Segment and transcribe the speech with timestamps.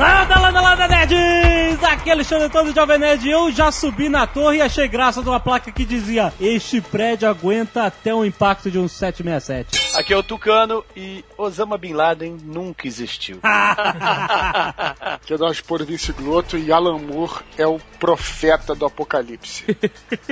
[0.00, 1.84] Landa, landa, landa, nerds!
[1.84, 3.28] Aqui é Alexandre Antônio de Jovem Nerd.
[3.28, 7.28] Eu já subi na torre e achei graça de uma placa que dizia Este prédio
[7.28, 9.98] aguenta até o impacto de um 767.
[9.98, 13.40] Aqui é o Tucano e Osama Bin Laden nunca existiu.
[15.26, 19.76] Que é expor Vince Glotto e Alan Moore é o profeta do apocalipse.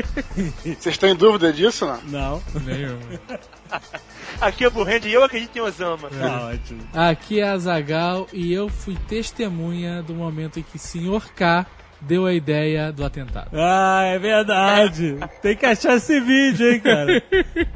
[0.80, 2.00] Vocês têm dúvida disso, não?
[2.04, 2.42] Não.
[4.40, 6.08] Aqui é o Burrend e eu acredito em Osama.
[6.08, 6.80] Tá ótimo.
[6.94, 11.32] Aqui é a Zagal e eu fui testemunha do momento em que Sr.
[11.34, 11.66] K
[12.00, 13.50] deu a ideia do atentado.
[13.52, 15.16] Ah, é verdade.
[15.42, 17.22] Tem que achar esse vídeo, hein, cara.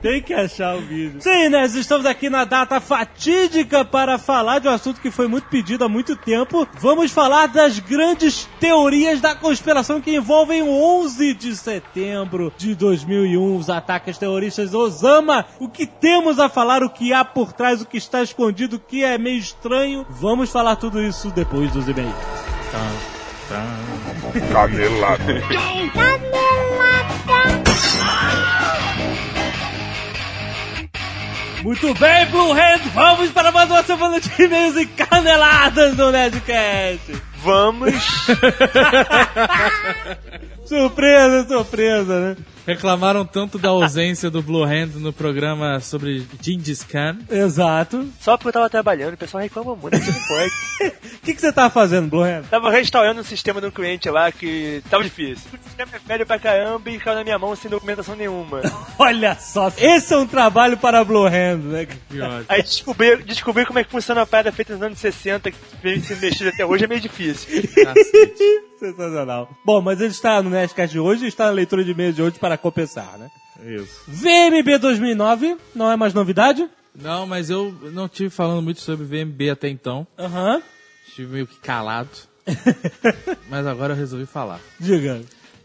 [0.01, 1.21] Tem que achar o vídeo.
[1.21, 1.65] Sim, né?
[1.67, 5.89] Estamos aqui na data fatídica para falar de um assunto que foi muito pedido há
[5.89, 6.67] muito tempo.
[6.81, 13.57] Vamos falar das grandes teorias da conspiração que envolvem o 11 de setembro de 2001,
[13.57, 15.45] os ataques terroristas Osama.
[15.59, 18.81] O que temos a falar, o que há por trás, o que está escondido, o
[18.81, 20.07] que é meio estranho.
[20.09, 22.15] Vamos falar tudo isso depois dos e-mails.
[24.41, 25.43] Canelada.
[31.63, 37.23] Muito bem, Blue Hand, vamos para mais uma semana de e-mails e caneladas do Nerdcast.
[37.37, 37.95] Vamos.
[40.67, 42.37] Surpresa, surpresa, né?
[42.67, 47.19] Reclamaram tanto da ausência do Blue Hand no programa sobre Gengis Khan.
[47.31, 48.09] Exato.
[48.21, 50.53] Só porque eu tava trabalhando, o pessoal reclama muito, você não pode.
[51.17, 52.45] O que, que você tá fazendo, Blue Hand?
[52.51, 55.51] Tava restaurando um sistema de um cliente lá que tava difícil.
[55.53, 58.61] O sistema é velho pra caramba e caiu na minha mão sem documentação nenhuma.
[58.99, 61.87] Olha só, esse é um trabalho para a Blue Hand, né?
[62.49, 66.03] Aí descobri, descobri como é que funciona a parada feita nos anos 60, que veio
[66.03, 67.63] se mexer até hoje, é meio difícil.
[68.83, 69.49] Sensacional.
[69.65, 72.23] Bom, mas ele está no Nerdcast de hoje e está na leitura de e-mails de
[72.23, 73.31] hoje para compensar, né?
[73.65, 74.03] Isso.
[74.09, 76.69] VMB 2009, não é mais novidade?
[76.95, 80.05] Não, mas eu não tive falando muito sobre VMB até então.
[80.19, 80.61] Aham.
[81.07, 82.11] Estive meio que calado.
[83.49, 84.59] mas agora eu resolvi falar.
[84.81, 85.21] Diga.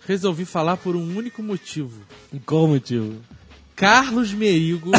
[0.06, 2.00] Resolvi falar por um único motivo.
[2.46, 3.16] Qual motivo?
[3.76, 4.92] Carlos Merigo,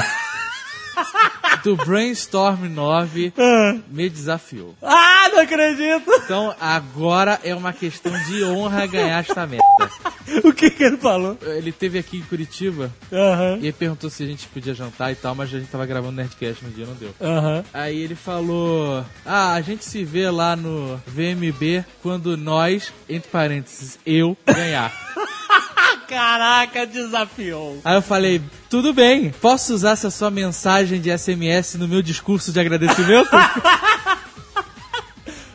[1.64, 3.78] do Brainstorm 9, Ah.
[3.88, 4.74] me desafiou.
[4.82, 5.07] Ah,
[5.38, 6.10] não acredito!
[6.24, 9.64] Então agora é uma questão de honra ganhar esta merda.
[10.44, 11.38] O que que ele falou?
[11.40, 15.14] Ele teve aqui em Curitiba Aham, e ele perguntou se a gente podia jantar e
[15.14, 17.14] tal, mas a gente tava gravando Nerdcast no dia, não deu.
[17.18, 17.64] aham.
[17.72, 23.98] Aí ele falou: Ah, a gente se vê lá no VMB quando nós, entre parênteses,
[24.04, 24.92] eu ganhar.
[26.06, 27.80] Caraca, desafiou.
[27.82, 32.52] Aí eu falei: Tudo bem, posso usar essa sua mensagem de SMS no meu discurso
[32.52, 33.30] de agradecimento?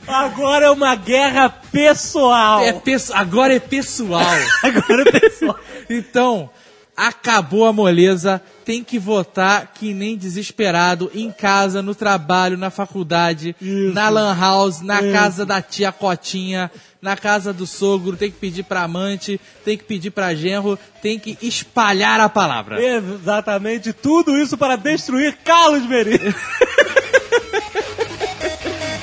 [0.07, 2.61] Agora é uma guerra pessoal.
[2.61, 4.23] é pesso- agora é pessoal.
[4.63, 5.57] Agora é pessoal.
[5.89, 6.49] Então,
[6.95, 8.41] acabou a moleza.
[8.65, 13.93] Tem que votar que nem desesperado, em casa, no trabalho, na faculdade, Isso.
[13.93, 15.11] na lan house, na Isso.
[15.11, 16.71] casa da tia Cotinha,
[17.01, 21.19] na casa do sogro, tem que pedir pra amante, tem que pedir pra genro, tem
[21.19, 22.81] que espalhar a palavra.
[22.81, 26.17] Exatamente, tudo isso para destruir Carlos Meri.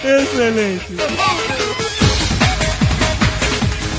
[0.02, 0.86] Excelente.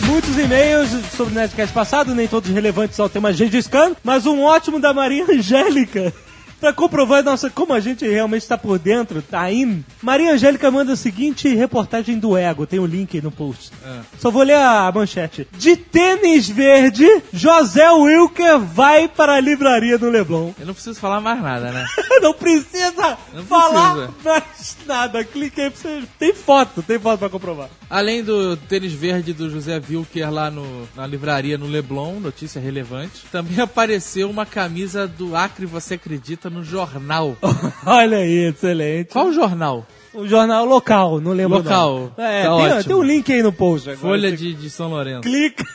[0.07, 4.41] Muitos e-mails sobre o Nerdcast passado, nem todos relevantes ao tema Gengis Khan, mas um
[4.41, 6.11] ótimo da Maria Angélica.
[6.61, 9.83] Pra comprovar nossa, como a gente realmente está por dentro, tá in.
[10.01, 13.71] Maria Angélica manda a seguinte reportagem do Ego, tem o link aí no post.
[14.19, 15.47] Só vou ler a manchete.
[15.57, 20.51] De tênis verde, José Wilker vai para a livraria do Leblon.
[20.59, 21.85] Eu não preciso falar mais nada, né?
[22.21, 24.23] Não precisa Não falar precisa.
[24.23, 25.23] mais nada.
[25.23, 26.03] Clique aí pra você.
[26.19, 27.67] Tem foto, tem foto pra comprovar.
[27.89, 33.23] Além do tênis verde do José Wilker lá no, na livraria no Leblon, notícia relevante,
[33.31, 37.35] também apareceu uma camisa do Acre, você acredita, no jornal.
[37.85, 39.11] Olha aí, excelente.
[39.11, 39.85] Qual jornal?
[40.13, 41.57] Um jornal local, não lembro.
[41.59, 42.11] Local.
[42.17, 42.23] não.
[42.23, 43.89] É, Tá tem, tem um link aí no post.
[43.89, 45.21] Agora Folha de, de São Lourenço.
[45.21, 45.65] Clica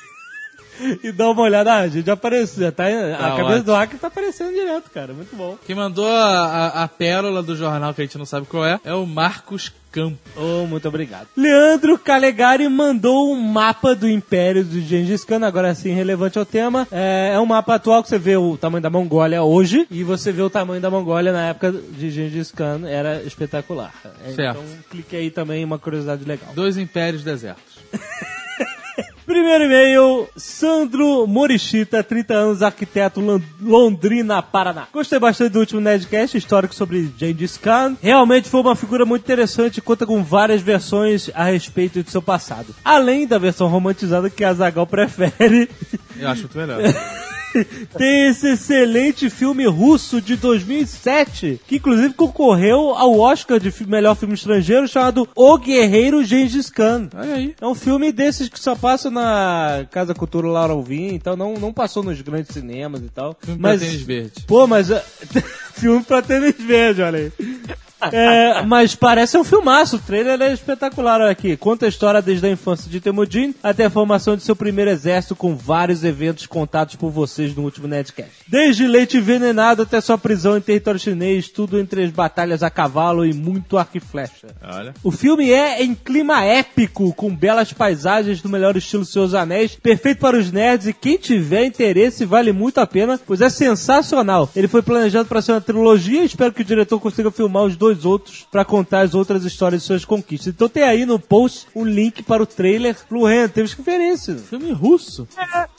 [1.02, 1.72] e dá uma olhada.
[1.72, 2.64] Ah, a gente já apareceu.
[2.64, 3.62] Já tá, a Tá cabeça ótimo.
[3.64, 5.12] do Acre tá aparecendo direto, cara.
[5.12, 5.56] Muito bom.
[5.66, 8.78] Quem mandou a, a, a pérola do jornal que a gente não sabe qual é
[8.84, 10.18] é o Marcos Campos.
[10.36, 11.26] Oh, muito obrigado.
[11.34, 16.86] Leandro Calegari mandou um mapa do Império do Gengis Khan, agora sim relevante ao tema.
[16.92, 20.30] É, é um mapa atual que você vê o tamanho da Mongólia hoje e você
[20.32, 22.82] vê o tamanho da Mongólia na época de Gengis Khan.
[22.86, 23.94] Era espetacular.
[24.26, 24.58] É, Certo.
[24.60, 26.50] Então clique aí também, uma curiosidade legal.
[26.54, 27.76] Dois impérios desertos.
[29.36, 33.20] Primeiro e-mail, Sandro Morishita, 30 anos, arquiteto
[33.60, 34.88] Londrina, Paraná.
[34.90, 37.98] Gostei bastante do último Nerdcast, histórico sobre Gengis Khan.
[38.00, 42.22] Realmente foi uma figura muito interessante e conta com várias versões a respeito de seu
[42.22, 42.74] passado.
[42.82, 45.68] Além da versão romantizada que a Zagal prefere.
[46.18, 46.80] Eu acho muito melhor.
[47.96, 54.34] tem esse excelente filme russo de 2007, que inclusive concorreu ao Oscar de melhor filme
[54.34, 57.08] estrangeiro, chamado O Guerreiro Gengis Khan.
[57.14, 57.54] Olha aí.
[57.60, 61.72] É um filme desses que só passa na Casa Cultura Laura Alvim, então não, não
[61.72, 63.36] passou nos grandes cinemas e tal.
[63.40, 64.44] Filme mas, pra tênis verde.
[64.46, 64.90] Pô, mas...
[64.90, 65.02] é,
[65.74, 67.32] filme pra tênis verde, olha aí.
[68.12, 71.56] É, mas parece um filmaço, o trailer é espetacular, olha aqui.
[71.56, 75.34] Conta a história desde a infância de Temujin até a formação de seu primeiro exército
[75.34, 78.32] com vários eventos contados por vocês no último Nerdcast.
[78.48, 83.26] Desde leite envenenado até sua prisão em território chinês, tudo entre as batalhas a cavalo
[83.26, 84.46] e muito arco e flecha.
[84.62, 84.94] Olha.
[85.02, 90.20] O filme é em clima épico, com belas paisagens do melhor estilo Seus Anéis, perfeito
[90.20, 94.48] para os nerds e quem tiver interesse vale muito a pena, pois é sensacional.
[94.54, 97.76] Ele foi planejado para ser uma trilogia e espero que o diretor consiga filmar os
[97.76, 100.48] dois outros para contar as outras histórias de suas conquistas.
[100.48, 102.96] Então tem aí no post um link para o trailer.
[103.10, 104.34] Hand, temos que ver esse.
[104.36, 105.26] Filme russo.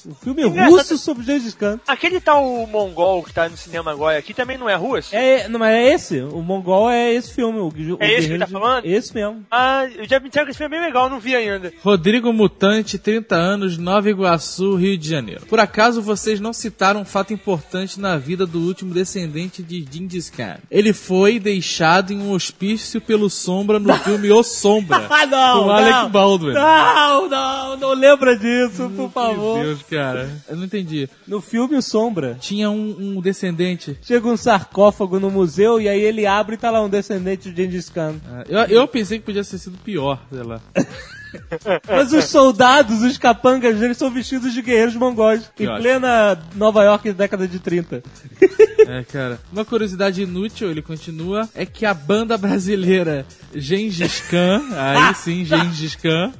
[0.06, 0.72] Um filme Engraçado.
[0.72, 1.80] russo sobre Gengis Khan.
[1.88, 5.16] Aquele tal mongol que tá no cinema agora aqui também não é russo?
[5.16, 6.22] É, não, mas é esse.
[6.22, 7.60] O Mongol é esse filme.
[7.60, 8.86] O, o É esse que tá de- falando?
[8.86, 9.46] Esse mesmo.
[9.52, 11.72] Ah, eu já me disseram que esse filme é bem legal, eu não vi ainda.
[11.84, 15.46] Rodrigo Mutante, 30 anos, Nova Iguaçu, Rio de Janeiro.
[15.46, 20.30] Por acaso vocês não citaram um fato importante na vida do último descendente de Gengis
[20.30, 20.58] Khan?
[20.72, 25.08] Ele foi deixado em um hospício pelo Sombra no filme O Sombra.
[25.10, 25.64] Ah, não!
[25.64, 26.10] com Alec não.
[26.10, 26.54] Baldwin.
[26.54, 29.58] Não, não, não lembra disso, por favor.
[29.58, 30.30] Meu Deus, cara.
[30.48, 31.10] Eu não entendi.
[31.28, 33.98] No filme O Sombra, Tinha um, um descendente.
[34.02, 37.64] chega um sarcófago no museu e aí ele abre e tá lá um descendente de
[37.64, 38.16] Gengis Khan.
[38.26, 40.62] Ah, Eu, eu pensei que podia ter sido pior, sei lá.
[41.86, 45.52] Mas os soldados, os capangas, eles são vestidos de guerreiros mongóis.
[45.54, 45.82] Que em ótimo.
[45.82, 48.02] plena Nova York, década de 30.
[48.88, 49.40] É, cara.
[49.52, 55.96] Uma curiosidade inútil, ele continua, é que a banda brasileira Gengis Khan, aí sim, Gengis
[55.96, 56.32] Khan,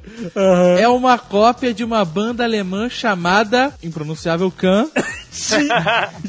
[0.80, 4.90] é uma cópia de uma banda alemã chamada, impronunciável Khan,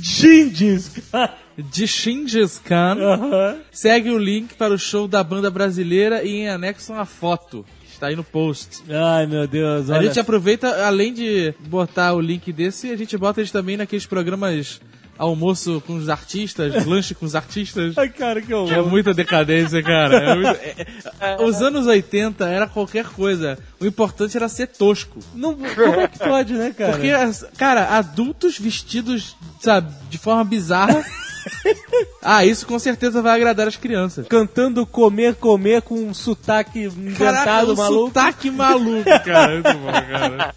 [0.00, 1.30] Gengis Khan.
[1.56, 2.96] de Gengis Khan.
[2.98, 3.56] Aham.
[3.70, 7.64] Segue o link para o show da banda brasileira e em anexo uma foto.
[7.98, 8.84] Está aí no post.
[8.88, 10.06] Ai, meu Deus, A olha.
[10.06, 14.80] gente aproveita, além de botar o link desse, a gente bota eles também naqueles programas
[15.18, 17.98] almoço com os artistas, lanche com os artistas.
[17.98, 18.86] Ai, cara, que É horror.
[18.88, 20.14] muita decadência, cara.
[20.16, 20.86] É muito- é-
[21.20, 23.58] é- os anos 80 era qualquer coisa.
[23.80, 25.18] O importante era ser tosco.
[25.34, 26.92] Não, como é que pode, né, cara?
[26.92, 27.10] Porque,
[27.56, 31.04] cara, adultos vestidos, sabe, de forma bizarra.
[32.22, 34.26] ah, isso com certeza vai agradar as crianças.
[34.28, 38.06] Cantando comer, comer com um sotaque inventado, Caraca, um maluco.
[38.08, 39.52] sotaque maluco, cara.
[39.52, 40.54] Muito bom, cara.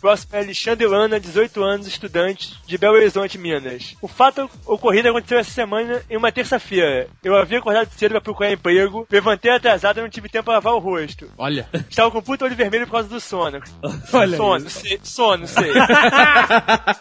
[0.00, 3.94] Próximo é Alexandre Lana, 18 anos, estudante de Belo Horizonte, Minas.
[4.00, 7.08] O fato ocorrido aconteceu essa semana em uma terça-feira.
[7.22, 10.74] Eu havia acordado cedo para procurar emprego, levantei atrasado e não tive tempo para lavar
[10.74, 11.30] o rosto.
[11.38, 11.68] Olha.
[11.88, 13.60] Estava com puta olho vermelho por causa do sono.
[14.12, 15.72] Olha sono, sei, sono, sei.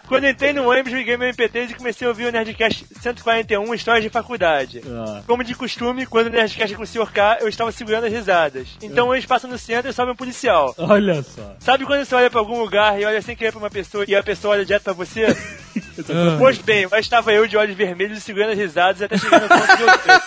[0.07, 2.86] Quando entrei no ônibus, liguei meu MP3 e comecei a ouvir o Nerdcast
[3.22, 4.82] 141, Histórias de Faculdade.
[4.88, 5.22] Ah.
[5.26, 7.12] Como de costume, quando o Nerdcast com o Sr.
[7.12, 8.68] K, eu estava segurando as risadas.
[8.82, 10.74] Então eles passam no centro e sobe um policial.
[10.78, 11.56] Olha só.
[11.60, 14.16] Sabe quando você olha pra algum lugar e olha sem querer pra uma pessoa e
[14.16, 15.28] a pessoa olha direto pra você?
[16.10, 16.36] Ah.
[16.40, 19.48] Pois bem, lá estava eu de olhos vermelhos e segurando as risadas até chegar no
[19.48, 20.22] ponto de outra.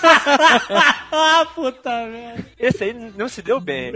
[1.12, 2.44] ah, puta merda.
[2.58, 3.93] Esse aí não se deu bem.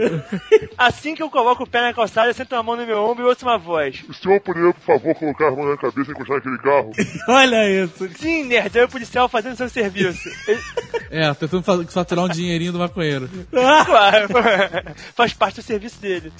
[0.77, 3.27] Assim que eu coloco o pé na calçada, sento a mão no meu ombro e
[3.27, 4.03] ouço uma voz.
[4.07, 6.91] O senhor poderia, por favor, colocar a mão na cabeça e encostar naquele carro?
[7.27, 8.07] Olha isso.
[8.17, 10.29] Sim, nerd, é o policial fazendo seu serviço.
[10.47, 10.59] Ele-
[11.11, 13.29] É, tentando fa- faturar um dinheirinho do maconheiro.
[13.89, 14.27] Claro,
[15.15, 16.31] faz parte do serviço dele.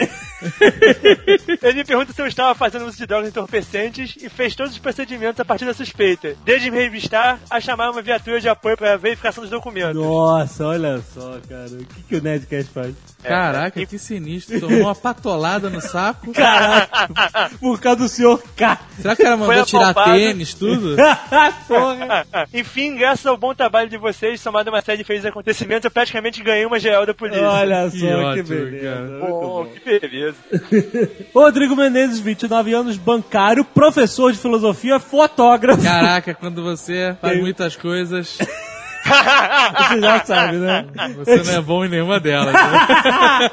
[1.62, 4.78] Ele me pergunta se eu estava fazendo uso de drogas entorpecentes e fez todos os
[4.80, 4.99] procedimentos
[5.40, 6.36] a partir da suspeita.
[6.44, 9.96] Desde me revistar a chamar uma viatura de apoio para a verificação dos documentos.
[9.96, 11.70] Nossa, olha só, cara.
[11.72, 12.96] O que, que o Nerdcast faz?
[13.24, 14.60] Caraca, que sinistro.
[14.60, 16.32] Tomou uma patolada no saco.
[16.34, 18.78] Caraca, por causa do senhor K.
[18.98, 20.18] Será que Foi mandou tirar apalpado.
[20.18, 20.96] tênis, tudo?
[21.68, 22.26] Porra.
[22.54, 25.92] Enfim, graças ao bom trabalho de vocês, somado a uma série de felizes acontecimentos, eu
[25.92, 27.48] praticamente ganhei uma geral da polícia.
[27.48, 29.20] Olha só, Que que, ótimo, beleza.
[29.22, 29.66] Oh, bom.
[29.66, 30.38] que beleza.
[31.34, 35.84] Rodrigo Menezes, 29 anos, bancário, professor de filosofia, fotógrafo.
[35.84, 38.38] Caraca, quando você faz muitas coisas,
[39.04, 40.86] Você já sabe, né?
[41.16, 42.54] você não é bom em nenhuma delas.
[42.54, 43.52] né?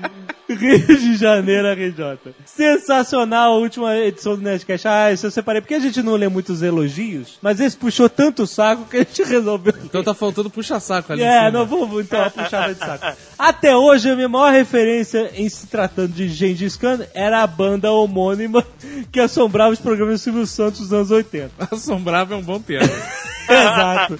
[0.54, 2.34] Rio de Janeiro, RJ.
[2.44, 4.88] Sensacional a última edição do Nerdcast.
[4.88, 8.46] Ah, isso eu separei, porque a gente não lê muitos elogios, mas esse puxou tanto
[8.46, 9.74] saco que a gente resolveu.
[9.84, 11.22] Então tá faltando puxa-saco ali.
[11.22, 13.16] É, não vou então uma puxada de saco.
[13.38, 17.90] Até hoje, a minha maior referência em se tratando de Gengis Khan era a banda
[17.90, 18.64] homônima
[19.10, 21.50] que assombrava os programas do Silvio Santos dos anos 80.
[21.72, 22.88] Assombrava é um bom termo.
[23.60, 24.18] Exato.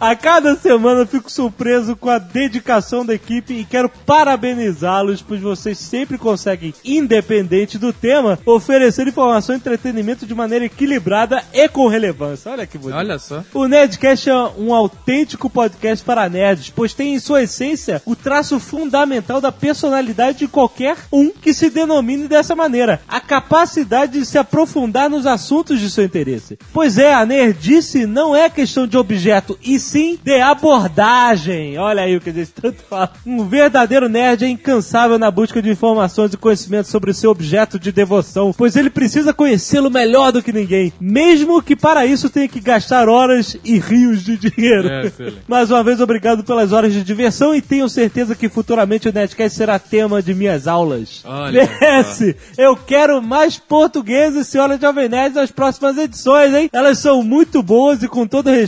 [0.00, 5.40] A cada semana eu fico surpreso com a dedicação da equipe e quero parabenizá-los, pois
[5.40, 11.86] vocês sempre conseguem, independente do tema, oferecer informação e entretenimento de maneira equilibrada e com
[11.86, 12.50] relevância.
[12.50, 12.96] Olha que bonito.
[12.96, 13.44] Olha só.
[13.54, 18.58] O Nerdcast é um autêntico podcast para nerds, pois tem em sua essência o traço
[18.58, 24.38] fundamental da personalidade de qualquer um que se denomine dessa maneira: a capacidade de se
[24.38, 26.58] aprofundar nos assuntos de seu interesse.
[26.72, 31.78] Pois é, a nerdice não é questão de objeto, e sim de abordagem.
[31.78, 33.12] Olha aí o que a gente tanto fala.
[33.26, 37.78] Um verdadeiro nerd é incansável na busca de informações e conhecimentos sobre o seu objeto
[37.78, 42.48] de devoção, pois ele precisa conhecê-lo melhor do que ninguém, mesmo que para isso tenha
[42.48, 44.88] que gastar horas e rios de dinheiro.
[44.88, 45.12] É.
[45.46, 49.56] Mais uma vez, obrigado pelas horas de diversão e tenho certeza que futuramente o Nerdcast
[49.56, 51.22] será tema de minhas aulas.
[51.24, 52.36] Olha Merece!
[52.56, 56.70] Eu quero mais português e senhora Jovem Nerd nas próximas edições, hein?
[56.72, 58.61] Elas são muito boas e, com todo respeito,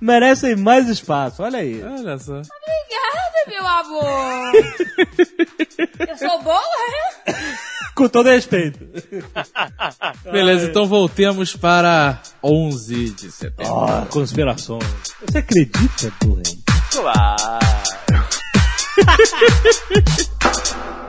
[0.00, 1.42] merecem mais espaço.
[1.42, 1.82] Olha aí.
[1.82, 2.34] Olha só.
[2.34, 4.52] Obrigada, meu amor.
[6.08, 6.60] Eu sou boa,
[7.26, 7.32] é?
[7.94, 8.78] Com todo respeito.
[10.30, 13.84] Beleza, então voltemos para 11 de setembro.
[13.84, 14.84] Ah, conspirações.
[15.26, 16.62] Você acredita, Duane?
[16.92, 17.58] Claro.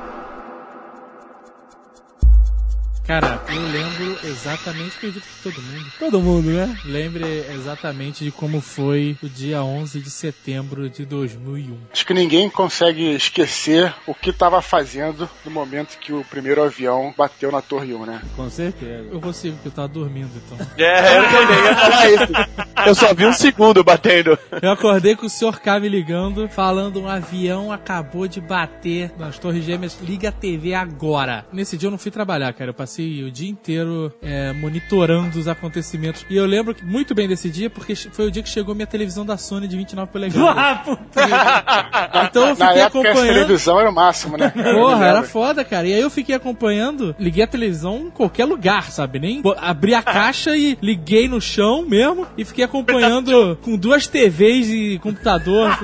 [3.10, 5.92] Cara, eu lembro exatamente, acredito que todo mundo.
[5.98, 6.78] Todo mundo, né?
[6.86, 11.76] Lembre exatamente de como foi o dia 11 de setembro de 2001.
[11.92, 17.12] Acho que ninguém consegue esquecer o que estava fazendo no momento que o primeiro avião
[17.18, 18.22] bateu na Torre 1, né?
[18.36, 19.10] Com certeza.
[19.12, 20.68] Eu vou ser, porque eu tava dormindo, então.
[20.78, 22.60] É, eu também ia falar isso.
[22.86, 24.38] Eu só vi um segundo batendo.
[24.62, 25.60] Eu acordei com o Sr.
[25.60, 30.76] K me ligando, falando um avião acabou de bater nas Torres Gêmeas, liga a TV
[30.76, 31.44] agora.
[31.52, 32.70] Nesse dia eu não fui trabalhar, cara.
[32.70, 36.26] Eu passei o dia inteiro é, monitorando os acontecimentos.
[36.30, 38.88] E eu lembro que- muito bem desse dia, porque foi o dia que chegou minha
[38.88, 40.40] televisão da Sony de 29 polegadas.
[40.60, 41.22] Ah, puta.
[42.30, 43.34] Então eu Na fiquei época a acompanhando.
[43.34, 44.50] televisão era o máximo, né?
[44.74, 45.88] Porra, era foda, cara.
[45.88, 49.20] E aí eu fiquei acompanhando, liguei a televisão em qualquer lugar, sabe?
[49.20, 54.68] Nem abri a caixa e liguei no chão mesmo e fiquei acompanhando com duas TVs
[54.70, 55.78] e computador.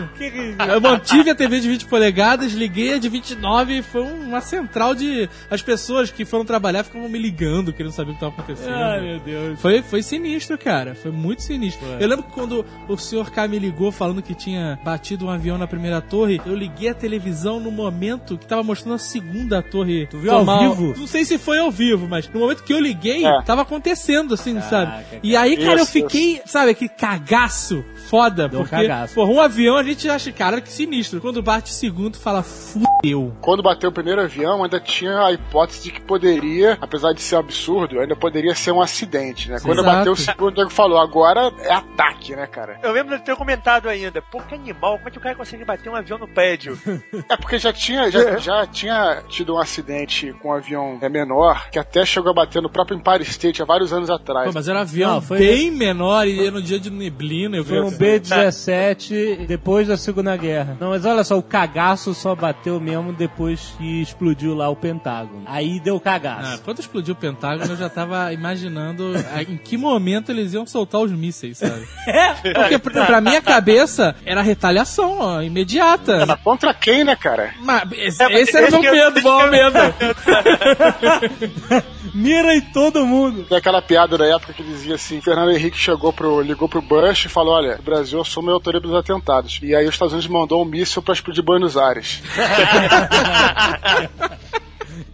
[0.71, 4.93] Eu mantive a TV de 20 polegadas, liguei a de 29 e foi uma central
[4.95, 5.29] de.
[5.49, 8.73] As pessoas que foram trabalhar ficavam me ligando, querendo saber o que estava acontecendo.
[8.73, 9.59] Ai, meu Deus.
[9.61, 10.95] Foi, foi sinistro, cara.
[10.95, 11.85] Foi muito sinistro.
[11.99, 15.57] Eu lembro que quando o senhor K me ligou falando que tinha batido um avião
[15.57, 20.07] na primeira torre, eu liguei a televisão no momento que tava mostrando a segunda torre.
[20.07, 20.93] Tu viu ao vivo?
[20.97, 23.41] Não sei se foi ao vivo, mas no momento que eu liguei, É.
[23.43, 25.05] tava acontecendo, assim, sabe?
[25.23, 29.15] E aí, cara, eu Isso, fiquei, sabe, aquele cagaço foda, Deu um porque, cagaço.
[29.15, 31.19] porra, um avião a gente acha, cara, que sinistro.
[31.19, 33.33] Quando bate o segundo, fala, fudeu.
[33.41, 37.35] Quando bateu o primeiro avião, ainda tinha a hipótese de que poderia, apesar de ser
[37.35, 39.59] um absurdo, ainda poderia ser um acidente, né?
[39.61, 39.97] Quando Exato.
[39.97, 42.79] bateu o segundo, o falou, agora é ataque, né, cara?
[42.81, 44.21] Eu lembro de ter comentado ainda.
[44.21, 46.77] Pô, que animal, como é que o cara consegue bater um avião no prédio?
[47.29, 51.69] É porque já tinha, já, já tinha tido um acidente com um avião é, menor,
[51.69, 54.47] que até chegou a bater no próprio Empire State há vários anos atrás.
[54.47, 57.57] Pô, mas era um avião Não, foi- bem menor e no dia de neblina.
[57.57, 60.77] Eu Foi um falei, B-17 depois da Segunda Guerra.
[60.79, 65.43] Não, mas olha só, o cagaço só bateu mesmo depois que explodiu lá o Pentágono.
[65.45, 66.61] Aí deu Ah, cagaço.
[66.75, 70.99] Quando explodiu o Pentágono, eu já tava imaginando a- em que momento eles iam soltar
[71.01, 71.87] os mísseis, sabe?
[72.53, 76.25] Porque pra, pra minha cabeça era retaliação, ó, imediata.
[76.25, 77.53] Mas contra quem, né, cara?
[77.61, 79.77] Mas esse, É, mas esse era o meu medo, bom medo.
[82.13, 83.43] Mira em todo mundo.
[83.43, 87.25] Tem aquela piada da época que dizia assim: Fernando Henrique chegou pro, ligou pro Bush
[87.25, 89.59] e falou: Olha, o Brasil assume a autoria dos atentados.
[89.61, 92.21] E aí os Estados Unidos mandou um míssil pra explodir Buenos Aires.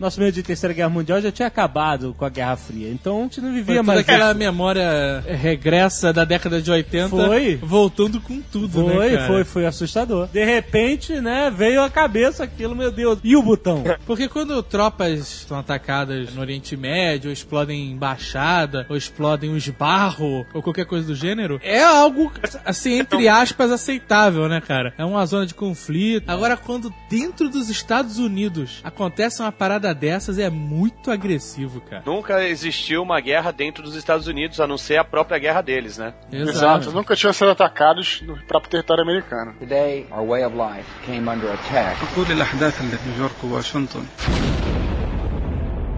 [0.01, 2.89] Nosso medo de Terceira Guerra Mundial já tinha acabado com a Guerra Fria.
[2.89, 3.99] Então a gente não Foi vivia toda mais.
[3.99, 7.55] aquela memória regressa da década de 80 Foi.
[7.57, 9.27] voltando com tudo, né, Foi, cara?
[9.27, 10.27] foi, foi assustador.
[10.33, 13.19] De repente, né, veio a cabeça aquilo, meu Deus.
[13.23, 13.83] E o botão?
[14.07, 20.47] Porque quando tropas são atacadas no Oriente Médio, ou explodem embaixada, ou explodem um esbarro,
[20.51, 22.31] ou qualquer coisa do gênero, é algo,
[22.65, 24.95] assim, entre aspas, aceitável, né, cara?
[24.97, 26.27] É uma zona de conflito.
[26.27, 32.03] Agora, quando dentro dos Estados Unidos acontece uma parada dessas, é muito agressivo, cara.
[32.05, 35.97] Nunca existiu uma guerra dentro dos Estados Unidos, a não ser a própria guerra deles,
[35.97, 36.13] né?
[36.31, 36.91] Exato.
[36.91, 39.53] Nunca tinham sido atacados no próprio território americano.
[39.59, 41.97] Today, our way of life came under attack.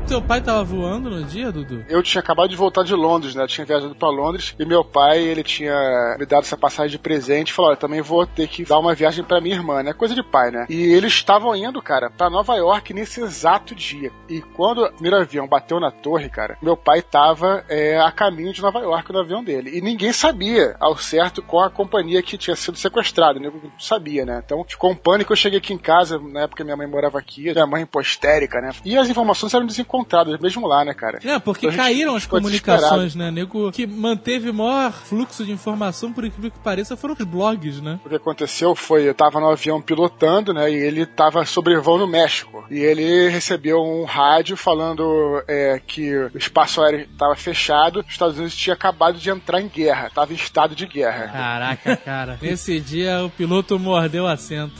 [0.04, 1.86] Teu pai tava voando no dia, Dudu?
[1.88, 3.44] Eu tinha acabado de voltar de Londres, né?
[3.44, 7.00] Eu tinha viajado pra Londres e meu pai, ele tinha me dado essa passagem de
[7.00, 9.94] presente e falou: Olha, também vou ter que dar uma viagem pra minha irmã, né?
[9.94, 10.66] Coisa de pai, né?
[10.70, 14.12] E eles estavam indo, cara, pra Nova York nesse exato dia.
[14.30, 18.54] E quando o primeiro avião bateu na torre, cara, meu pai tava é, a caminho
[18.54, 19.78] de Nova York no avião dele.
[19.78, 23.50] E ninguém sabia ao certo qual a companhia que tinha sido sequestrada, né?
[23.52, 24.42] Não sabia, né?
[24.44, 25.32] Então ficou um pânico.
[25.32, 28.72] Eu cheguei aqui em casa, na época minha mãe morava aqui, minha mãe hipostérica, né?
[28.84, 29.93] E as informações eram desencontradas,
[30.42, 31.20] mesmo lá, né, cara?
[31.24, 33.32] É, porque Então caíram as comunicações, né?
[33.32, 38.00] Nego que manteve maior fluxo de informação, por incrível que pareça, foram os blogs, né?
[38.06, 42.12] O que aconteceu foi, eu tava no avião pilotando, né, e ele tava sobrevoando no
[42.12, 42.66] México.
[42.70, 48.38] E ele recebeu um rádio falando é, que o espaço aéreo tava fechado, os Estados
[48.38, 51.28] Unidos tinha acabado de entrar em guerra, tava em estado de guerra.
[51.28, 52.40] Caraca, cara.
[52.42, 54.76] Nesse dia o piloto mordeu o assento.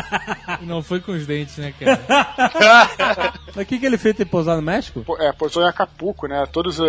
[0.62, 3.32] Não foi com os dentes, né, cara?
[3.56, 5.02] Mas o que, que ele fez ter pousado no México?
[5.04, 6.86] Pô, É, pousou em Acapulco, né, todos os...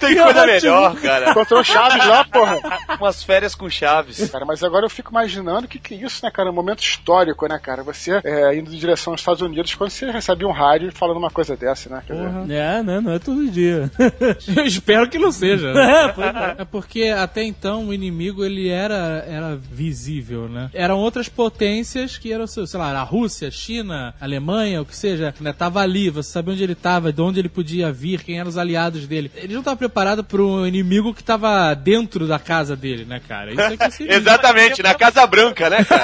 [0.00, 1.30] Tem coisa melhor, cara.
[1.30, 2.58] Encontrou Chaves lá, porra.
[3.00, 4.28] Umas férias com chaves.
[4.30, 6.50] Cara, mas agora eu fico imaginando o que, que é isso, né, cara?
[6.50, 7.82] Um momento histórico, né, cara?
[7.82, 11.30] Você é, indo em direção aos Estados Unidos quando você recebe um rádio falando uma
[11.30, 12.02] coisa dessa, né?
[12.06, 13.00] Quer dizer, É, né?
[13.00, 13.90] Não é todo dia.
[14.56, 15.72] Eu espero que não seja.
[15.72, 15.92] né?
[15.92, 16.62] é, é.
[16.62, 20.70] É porque até então o inimigo ele era, era visível, né?
[20.72, 24.96] Eram outras potências que eram, sei lá, a Rússia, a China, a Alemanha, o que
[24.96, 25.52] seja, né?
[25.52, 28.56] Tava ali, você sabia onde ele tava, de onde ele podia vir, quem eram os
[28.56, 29.30] aliados dele.
[29.34, 33.50] Ele não tava preparado para um inimigo que tava dentro da casa dele, né, cara?
[33.50, 34.16] Isso é que sinistro.
[34.30, 36.00] Exatamente, na Casa Branca, né, cara?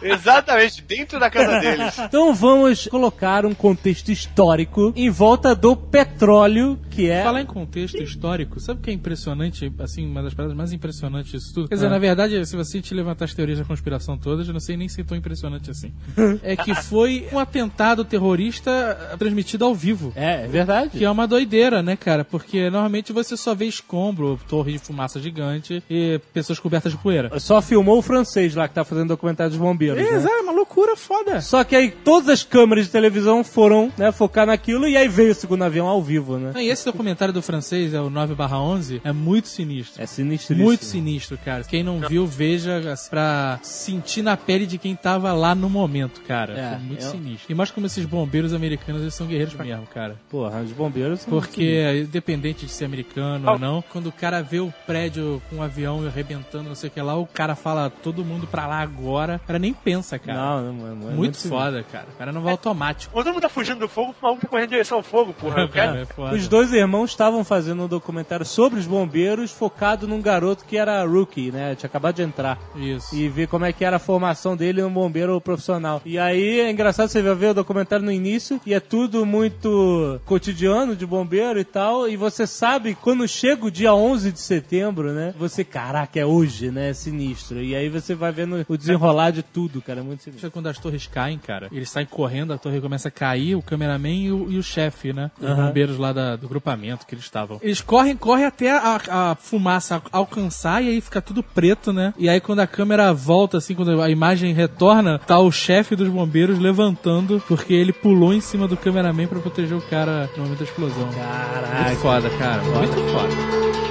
[0.02, 1.98] Exatamente, dentro da casa deles.
[1.98, 7.22] Então vamos colocar um contexto histórico em volta do petróleo, que é.
[7.22, 11.32] Falar em contexto histórico, sabe o que é impressionante, assim, uma das paradas mais impressionantes
[11.32, 11.68] disso tudo?
[11.68, 14.60] Quer dizer, na verdade, se você te levantar as teorias da conspiração todas, eu não
[14.60, 15.92] sei nem se é tão impressionante assim.
[16.42, 17.63] é que foi um atentado
[18.04, 20.12] terrorista transmitido ao vivo.
[20.16, 20.98] É, é verdade.
[20.98, 22.24] Que é uma doideira, né, cara?
[22.24, 27.38] Porque normalmente você só vê escombro, torre de fumaça gigante e pessoas cobertas de poeira.
[27.38, 29.98] Só filmou o francês lá que tá fazendo documentário dos bombeiros.
[30.02, 30.08] né?
[30.16, 31.40] Exato, é uma loucura foda.
[31.40, 35.32] Só que aí todas as câmeras de televisão foram né, focar naquilo e aí veio
[35.32, 36.52] o segundo avião ao vivo, né?
[36.62, 40.02] E esse documentário do francês, é o 9/11, é muito sinistro.
[40.02, 41.64] É sinistro Muito sinistro, cara.
[41.64, 42.80] Quem não viu, veja
[43.10, 46.52] pra sentir na pele de quem tava lá no momento, cara.
[46.58, 47.46] É, Foi muito eu- sinistro.
[47.54, 50.16] E mostra como esses bombeiros americanos, eles são guerreiros mesmo, cara.
[50.28, 54.58] Porra, os bombeiros são Porque, independente de ser americano ou não, quando o cara vê
[54.58, 58.24] o prédio com um avião arrebentando, não sei o que lá, o cara fala todo
[58.24, 59.40] mundo pra lá agora.
[59.44, 60.36] O cara nem pensa, cara.
[60.36, 62.06] Não, não, não, não é muito, foda, cara.
[62.12, 63.12] O cara não vai automático.
[63.12, 65.32] Quando todo mundo tá fugindo do fogo, o maluco tá correndo em direção ao fogo,
[65.32, 65.68] porra.
[65.68, 66.34] Cara, é foda.
[66.34, 71.04] Os dois irmãos estavam fazendo um documentário sobre os bombeiros focado num garoto que era
[71.04, 71.76] rookie, né?
[71.76, 72.58] Tinha acabado de entrar.
[72.74, 73.14] Isso.
[73.14, 76.02] E ver como é que era a formação dele no bombeiro profissional.
[76.04, 80.94] E aí é engraçado você ver o documentário no início e é tudo muito cotidiano
[80.96, 82.08] de bombeiro e tal.
[82.08, 85.34] E você sabe, quando chega o dia 11 de setembro, né?
[85.38, 86.90] Você, caraca, é hoje, né?
[86.90, 87.62] É sinistro.
[87.62, 90.00] E aí você vai vendo o desenrolar de tudo, cara.
[90.00, 90.50] É muito sinistro.
[90.50, 94.08] Quando as torres caem, cara, eles saem correndo, a torre começa a cair, o cameraman
[94.14, 95.30] e o, e o chefe, né?
[95.40, 95.66] Os Aham.
[95.66, 97.58] bombeiros lá da- do grupamento que eles estavam.
[97.62, 102.12] Eles correm, correm até a, a fumaça alcançar e aí fica tudo preto, né?
[102.18, 106.08] E aí quando a câmera volta, assim, quando a imagem retorna, tá o chefe dos
[106.08, 110.58] bombeiros levantando porque ele pulou em cima do cameraman pra proteger o cara no momento
[110.58, 111.08] da explosão.
[111.12, 111.84] Caraca.
[111.84, 112.62] Muito foda, cara.
[112.62, 113.83] Muito foda.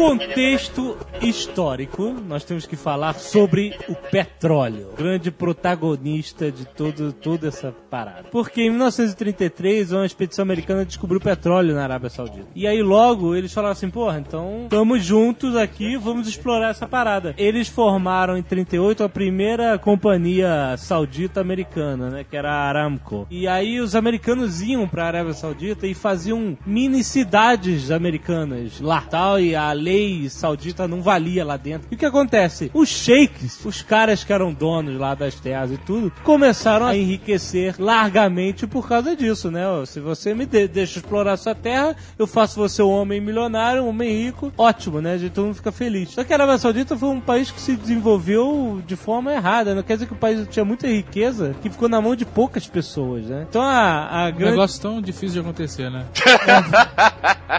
[0.00, 7.70] Contexto histórico, nós temos que falar sobre o petróleo, grande protagonista de todo, toda essa
[7.90, 8.24] parada.
[8.30, 12.46] Porque em 1933, uma expedição americana descobriu petróleo na Arábia Saudita.
[12.54, 17.34] E aí logo eles falaram assim, porra, então estamos juntos aqui, vamos explorar essa parada.
[17.36, 23.26] Eles formaram em 38 a primeira companhia saudita americana, né, que era a Aramco.
[23.30, 29.38] E aí os americanos iam pra Arábia Saudita e faziam mini cidades americanas lá, tal,
[29.38, 31.88] e a lei saudita não valia lá dentro.
[31.90, 32.70] E o que acontece?
[32.72, 37.74] Os sheiks, os caras que eram donos lá das terras e tudo, começaram a enriquecer
[37.78, 39.64] largamente por causa disso, né?
[39.86, 43.88] Se você me de- deixa explorar sua terra, eu faço você um homem milionário, um
[43.88, 45.16] homem rico, ótimo, né?
[45.16, 46.10] De todo mundo fica feliz.
[46.10, 49.74] Só que a Arábia Saudita foi um país que se desenvolveu de forma errada.
[49.74, 52.66] Não quer dizer que o país tinha muita riqueza que ficou na mão de poucas
[52.66, 53.46] pessoas, né?
[53.48, 54.50] Então a, a Um grande...
[54.52, 56.04] negócio tão difícil de acontecer, né?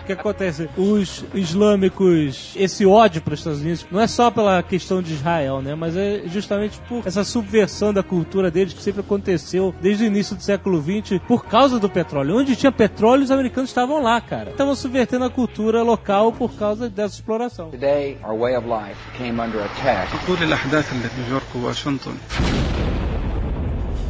[0.01, 0.69] O que acontece?
[0.77, 2.20] Os islâmicos,
[2.55, 5.75] esse ódio para os Estados Unidos, não é só pela questão de Israel, né?
[5.75, 10.35] Mas é justamente por essa subversão da cultura deles que sempre aconteceu desde o início
[10.35, 12.37] do século XX por causa do petróleo.
[12.37, 14.51] Onde tinha petróleo, os americanos estavam lá, cara.
[14.51, 17.69] Estavam subvertendo a cultura local por causa dessa exploração.
[17.71, 20.11] Today, our way of life came under attack.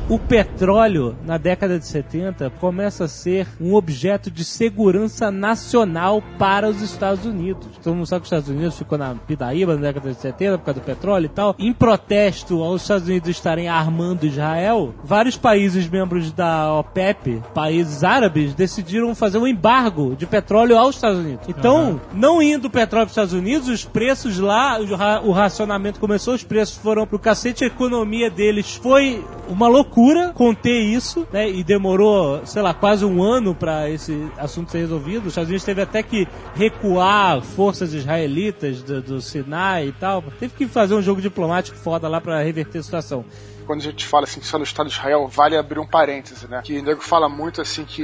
[0.09, 6.67] O petróleo, na década de 70, começa a ser um objeto de segurança nacional para
[6.67, 7.67] os Estados Unidos.
[7.81, 10.65] Todo mundo sabe que os Estados Unidos ficou na pidaíba na década de 70 por
[10.65, 11.55] causa do petróleo e tal.
[11.57, 18.53] Em protesto aos Estados Unidos estarem armando Israel, vários países membros da OPEP, países árabes,
[18.53, 21.47] decidiram fazer um embargo de petróleo aos Estados Unidos.
[21.47, 26.01] Então, não indo petróleo para os Estados Unidos, os preços lá, o ra- o racionamento
[26.01, 29.90] começou, os preços foram pro cacete, a economia deles foi uma loucura
[30.33, 31.49] conter isso, né?
[31.49, 35.23] E demorou, sei lá, quase um ano para esse assunto ser resolvido.
[35.23, 40.23] Os Estados Unidos teve até que recuar forças israelitas do, do Sinai e tal.
[40.39, 43.25] Teve que fazer um jogo diplomático foda lá para reverter a situação.
[43.71, 46.61] Quando a gente fala assim só no Estado de Israel, vale abrir um parêntese, né?
[46.61, 48.03] Que o nego fala muito assim que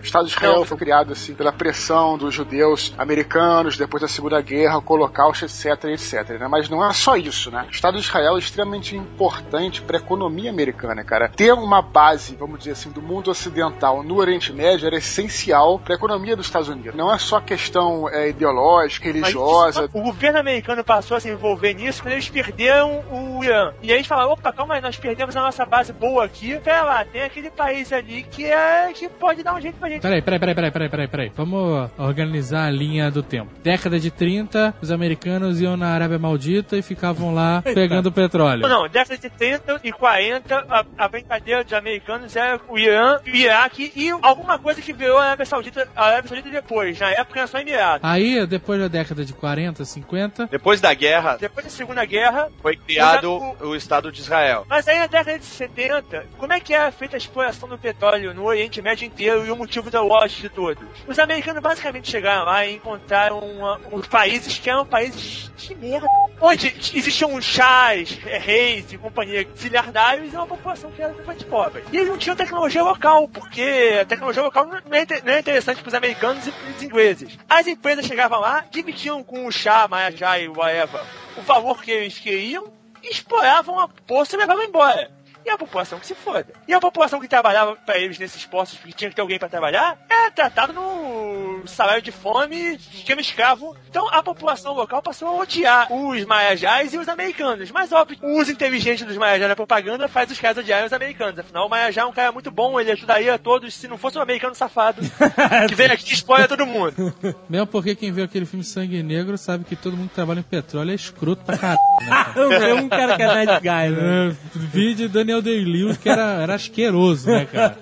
[0.00, 4.40] o Estado de Israel foi criado assim pela pressão dos judeus americanos depois da Segunda
[4.40, 6.48] Guerra, o Holocausto, etc, etc, né?
[6.48, 7.64] Mas não é só isso, né?
[7.68, 11.28] O Estado de Israel é extremamente importante para a economia americana, cara.
[11.28, 15.94] Ter uma base, vamos dizer assim, do mundo ocidental no Oriente Médio era essencial para
[15.94, 16.94] a economia dos Estados Unidos.
[16.94, 21.74] Não é só questão é, ideológica, religiosa, isso- o governo americano passou a se envolver
[21.74, 23.72] nisso quando eles perderam o Irã.
[23.82, 26.58] E aí eles falaram, opa, calma aí, nós perdemos a nossa base boa aqui.
[26.60, 30.00] Pera lá, tem aquele país ali que é que pode dar um jeito pra gente.
[30.00, 31.32] Peraí, peraí, peraí, peraí, peraí, peraí, peraí.
[31.36, 33.50] Vamos organizar a linha do tempo.
[33.62, 38.66] Década de 30, os americanos iam na Arábia Maldita e ficavam lá pegando petróleo.
[38.66, 43.28] Não, década de 30 e 40, a, a brincadeira dos americanos era o Irã, o
[43.28, 46.98] Iraque e alguma coisa que virou a Arábia Saudita, a Arábia Saudita depois.
[46.98, 48.00] Na época era só Emirados.
[48.02, 52.76] Aí, depois da década de 40, 50, Depois da guerra, Depois da Segunda Guerra, foi
[52.76, 54.64] criado O- o Estado de Israel.
[54.68, 58.32] Mas aí na década de 70, como é que era feita a exploração do petróleo
[58.34, 60.84] no Oriente Médio inteiro e o motivo da loja de todos?
[61.06, 63.80] Os americanos basicamente chegaram lá e encontraram uma-
[64.10, 66.06] países que eram países de merda,
[66.40, 71.84] onde existiam chás, eh, reis e companhia filhardários e uma população que era completamente pobre.
[71.92, 74.82] E eles não tinham tecnologia local, porque a tecnologia local não é,
[75.24, 77.38] não é interessante para os americanos e para os ingleses.
[77.48, 81.00] As empresas chegavam lá, dividiam com o chá, Mayajá e whatever
[81.36, 82.72] o valor que eles queriam
[83.10, 85.10] exploravam a poça e levavam embora.
[85.44, 86.54] E a população que se foda.
[86.66, 89.48] E a população que trabalhava pra eles nesses postos, porque tinha que ter alguém pra
[89.48, 93.76] trabalhar, era tratada no salário de fome, esquema escravo.
[93.88, 97.70] Então a população local passou a odiar os maiajás e os americanos.
[97.70, 101.38] Mas óbvio, o uso inteligente dos maiajás na propaganda faz os caras odiarem os americanos.
[101.38, 104.18] Afinal, o maiajá é um cara muito bom, ele ajudaria a todos se não fosse
[104.18, 105.02] um americano safado
[105.68, 107.14] que vem aqui e explora todo mundo.
[107.48, 110.42] mesmo porque quem viu aquele filme Sangue Negro sabe que todo mundo que trabalha em
[110.42, 111.78] petróleo é escroto pra caralho.
[112.00, 112.58] Né?
[112.58, 114.28] Vi um cara que é nice guy, né?
[114.28, 117.76] É, Vídeo Daniel Day-Lewis que era, era asqueroso, né, cara?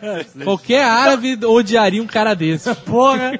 [0.45, 2.73] Qualquer árabe odiaria um cara desse.
[2.75, 3.33] Porra!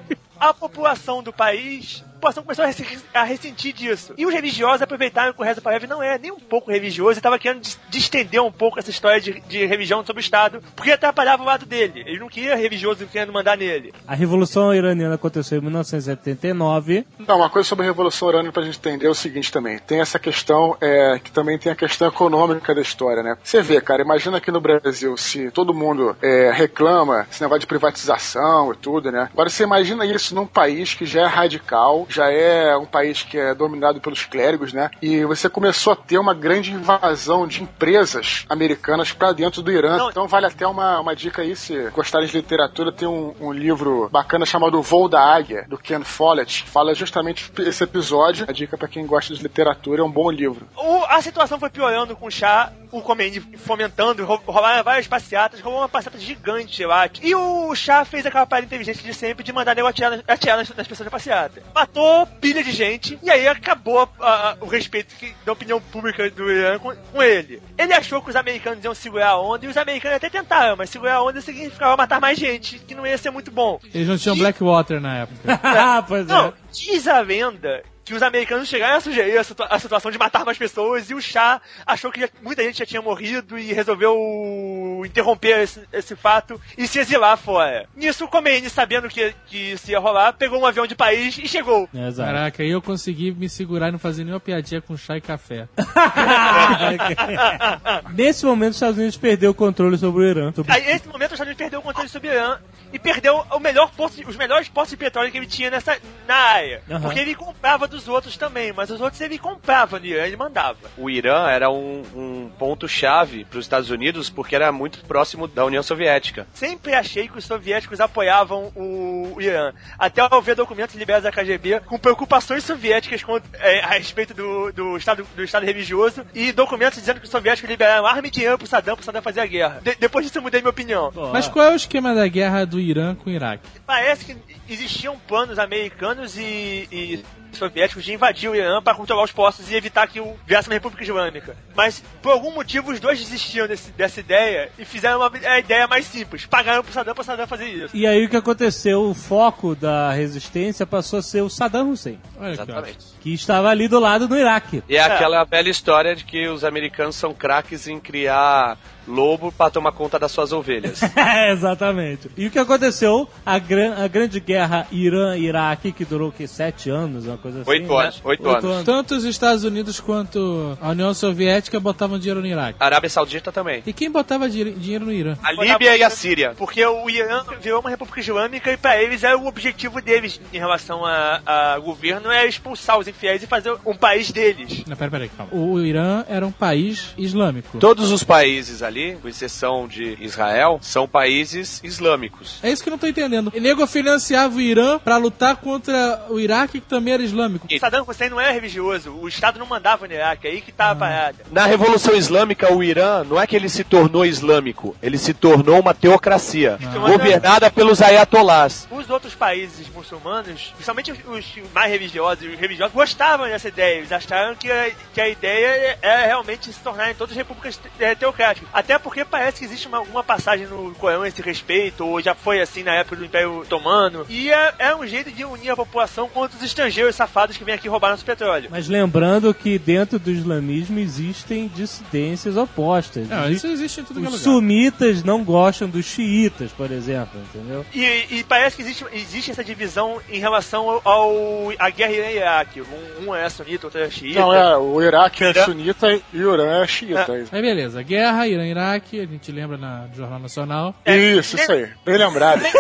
[0.43, 4.15] A população do país, população começou a, a ressentir disso.
[4.17, 7.19] E os religiosos aproveitaram que o Reza Parev não é nem um pouco religioso e
[7.19, 10.93] estava querendo dis- distender um pouco essa história de, de religião sobre o Estado, porque
[10.93, 12.05] atrapalhava o lado dele.
[12.07, 13.93] Ele não queria religioso querendo mandar nele.
[14.07, 17.05] A Revolução Iraniana aconteceu em 1979.
[17.27, 19.79] Não, uma coisa sobre a Revolução Iraniana pra gente entender é o seguinte também.
[19.79, 23.37] Tem essa questão, é, que também tem a questão econômica da história, né?
[23.43, 27.67] Você vê, cara, imagina aqui no Brasil, se todo mundo é, reclama esse negócio de
[27.67, 29.29] privatização e tudo, né?
[29.33, 33.37] Agora você imagina isso num país que já é radical, já é um país que
[33.39, 34.91] é dominado pelos clérigos, né?
[35.01, 39.97] E você começou a ter uma grande invasão de empresas americanas pra dentro do Irã.
[39.97, 40.11] Não.
[40.11, 44.09] Então vale até uma, uma dica aí, se gostarem de literatura, tem um, um livro
[44.13, 48.47] bacana chamado O Voo da Águia, do Ken Follett, que fala justamente esse episódio.
[48.49, 50.67] A dica pra quem gosta de literatura é um bom livro.
[50.77, 55.61] O- a situação foi piorando com o chá, o Khomeini fomentando, rou- roubaram várias passeatas,
[55.61, 57.09] roubou uma passeata gigante lá.
[57.23, 60.69] E o chá fez aquela parada inteligente de sempre de mandar nego atirar, atirar nas,
[60.75, 61.63] nas pessoas da passeata.
[61.75, 62.02] Matou
[62.41, 66.51] pilha de gente, e aí acabou a- a- o respeito que- da opinião pública do
[66.51, 67.63] Irã com, com ele.
[67.79, 70.91] Ele achou que os americanos iam segurar a onda, e os americanos até tentaram, mas
[70.91, 73.79] segurar a onda significava matar mais gente, que não ia ser muito bom.
[73.95, 75.41] Eles não tinham Blackwater na época.
[76.07, 76.33] pois é.
[76.33, 80.19] Não, diz a lenda que os americanos chegaram a sugerir a, situa- a situação de
[80.19, 83.73] matar mais pessoas e o chá achou que já- muita gente já tinha morrido e
[83.73, 87.87] resolveu interromper esse, esse fato e se exilar fora.
[87.95, 91.47] Nisso, o Khomeini, sabendo que, que isso ia rolar, pegou um avião de país e
[91.47, 91.89] chegou.
[91.95, 92.33] Exato.
[92.33, 95.69] Caraca, aí eu consegui me segurar e não fazer nenhuma piadinha com chá e café.
[98.15, 100.53] Nesse momento, os Estados Unidos perdeu o controle sobre o Irã.
[100.53, 102.59] Sobre- Aí, nesse momento, os Estados Unidos perdeu o controle sobre o Irã
[102.93, 106.35] e perdeu o melhor poço, os melhores poços de petróleo que ele tinha nessa, na
[106.35, 106.83] área.
[106.91, 107.01] Aham.
[107.01, 110.77] Porque ele comprava dos outros também, mas os outros ele comprava no Irã, ele mandava.
[110.97, 115.65] O Irã era um, um ponto-chave para os Estados Unidos porque era muito próximo da
[115.65, 116.47] União Soviética.
[116.55, 119.73] Sempre achei que os soviéticos apoiavam o Irã.
[119.99, 124.73] Até ao ver documentos liberados da KGB com preocupações soviéticas com- é, a respeito do,
[124.73, 128.59] do, estado, do Estado religioso e documentos dizendo que os soviéticos liberaram arma e dinheiro
[128.59, 129.81] pro Saddam, pro Saddam fazer a guerra.
[129.83, 131.13] De- depois disso eu mudei minha opinião.
[131.33, 133.67] Mas qual é o esquema da guerra do Irã com o Iraque?
[133.87, 134.37] Parece que
[134.69, 139.75] existiam planos americanos e, e soviéticos de invadir o Irã para controlar os postos e
[139.75, 141.55] evitar que o viesse uma república islâmica.
[141.75, 145.87] Mas, por algum motivo, os dois desistiram desse- dessa ideia e fizeram uma, a ideia
[145.87, 146.47] mais simples.
[146.47, 147.95] Pagaram pro Saddam, pro Saddam fazer isso.
[147.97, 149.03] E aí o que aconteceu?
[149.03, 152.53] O foco da resistência passou a ser o Saddam Hussein, Olha.
[152.53, 152.99] Exatamente.
[153.21, 154.83] que estava ali do lado do Iraque.
[154.89, 159.71] E é aquela velha história de que os americanos são craques em criar lobo para
[159.71, 161.01] tomar conta das suas ovelhas.
[161.51, 162.31] Exatamente.
[162.37, 163.29] E o que aconteceu?
[163.45, 166.47] A, gran- a grande guerra Irã-Iraque, que durou o quê?
[166.47, 167.71] Sete anos, uma coisa assim?
[167.71, 168.03] Oito né?
[168.03, 168.85] anos, oito anos.
[168.85, 172.77] Tanto os Estados Unidos quanto a União Soviética botavam dinheiro no Iraque.
[172.81, 173.83] A Arábia Saudita também.
[173.87, 175.37] E quem botava di- dinheiro no Irã?
[175.43, 176.55] A Líbia e a Síria.
[176.57, 180.59] Porque o Irã virou uma república islâmica e para eles é o objetivo deles em
[180.59, 181.41] relação a,
[181.75, 184.85] a governo é expulsar os infiéis e fazer um país deles.
[184.87, 185.53] Não, pera, pera aí, calma.
[185.55, 187.79] O Irã era um país islâmico.
[187.79, 192.59] Todos os países ali, com exceção de Israel, são países islâmicos.
[192.63, 193.53] É isso que eu não tô entendendo.
[193.55, 197.67] O nego financiava o Irã pra lutar contra o Iraque, que também era islâmico.
[197.71, 200.73] O Saddam Hussein não era religioso, o Estado não mandava no Iraque, é aí que
[200.73, 201.39] tá a parada.
[201.51, 205.81] Na Revolução Islâmica, o Irã não é que ele se tornou islâmico, ele se tornou
[205.81, 208.87] uma teocracia, governada pelos ayatolás.
[208.91, 213.99] Os outros países muçulmanos, principalmente os, mais religiosos, os religiosos gostavam dessa ideia.
[213.99, 218.15] Eles acharam que a, que a ideia é realmente se tornarem todas repúblicas te- é,
[218.15, 218.69] teocráticas.
[218.83, 222.35] Até porque parece que existe uma, alguma passagem no Corão a esse respeito, ou já
[222.35, 224.27] foi assim na época do Império Otomano.
[224.29, 227.75] E é, é um jeito de unir a população contra os estrangeiros safados que vêm
[227.77, 228.69] aqui roubar nosso petróleo.
[228.71, 233.29] Mas lembrando que dentro do islamismo existem dissidências opostas.
[233.29, 234.45] Não, Existe- isso existe em tudo que é Os lugar.
[234.45, 237.87] sunitas não gostam dos xiitas, por exemplo, entendeu?
[237.95, 242.81] E, e parece que existe, existe essa divisão em relação ao, ao- à guerra Irã-Iraque.
[242.83, 244.41] Um, um é sunita, outro é xiita.
[244.41, 247.33] Não, é, o Iraque é Irã- sunita e o Irã é xiita.
[247.53, 250.95] Aí beleza, guerra, Irã, Iraque, a gente lembra na do Jornal Nacional.
[251.07, 251.89] Isso, isso aí.
[252.05, 252.63] Bem lembrado.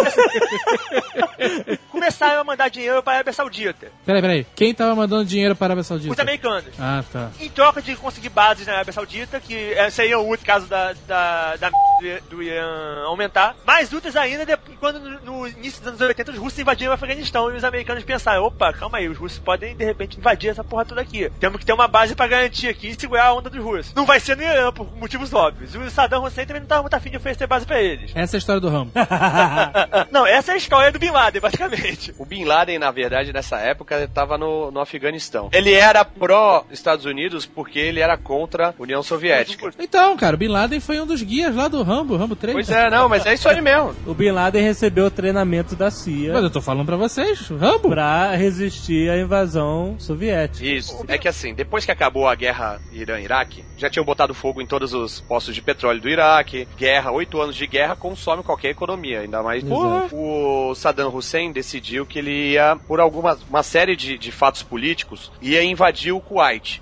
[2.02, 3.86] Começaram a mandar dinheiro para a Arábia Saudita.
[4.04, 4.46] Peraí, peraí.
[4.56, 6.12] Quem tava mandando dinheiro para a Arábia Saudita?
[6.12, 6.74] Os americanos.
[6.76, 7.30] Ah, tá.
[7.38, 10.94] Em troca de conseguir bases na Arábia Saudita, que eh, seria o último caso da,
[11.06, 11.70] da, da
[12.28, 13.54] do Irã aumentar.
[13.64, 14.44] Mais úteis ainda
[14.80, 18.44] quando no, início dos anos 80 os russos invadiram o Afeganistão e os americanos pensaram,
[18.44, 21.30] opa, calma aí, os russos podem de repente invadir essa porra toda aqui.
[21.38, 23.94] Temos que ter uma base pra garantir aqui e segurar a onda dos russos.
[23.94, 25.74] Não vai ser no Irã, por motivos óbvios.
[25.74, 28.10] E o Saddam Hussein também não tava muito afim de oferecer base pra eles.
[28.14, 28.92] Essa é a história do Rambo.
[30.10, 31.91] não, essa é a história do Bin Laden, basicamente.
[32.18, 35.48] O Bin Laden, na verdade, nessa época, estava no, no Afeganistão.
[35.52, 39.70] Ele era pró-Estados Unidos porque ele era contra a União Soviética.
[39.78, 42.54] Então, cara, o Bin Laden foi um dos guias lá do Rambo, Rambo 3.
[42.54, 43.94] Pois é, não, mas é isso aí mesmo.
[44.06, 47.88] O Bin Laden recebeu treinamento da CIA Mas eu tô falando pra vocês, Rambo.
[47.88, 50.66] pra resistir à invasão soviética.
[50.66, 51.04] Isso.
[51.08, 54.92] É que assim, depois que acabou a guerra Irã-Iraque, já tinham botado fogo em todos
[54.92, 56.68] os postos de petróleo do Iraque.
[56.76, 59.64] Guerra, oito anos de guerra consome qualquer economia, ainda mais.
[59.64, 60.14] Exato.
[60.14, 65.30] O Saddam Hussein decidiu que ele ia, por alguma uma série de, de fatos políticos,
[65.40, 66.80] ia invadir o Kuwait.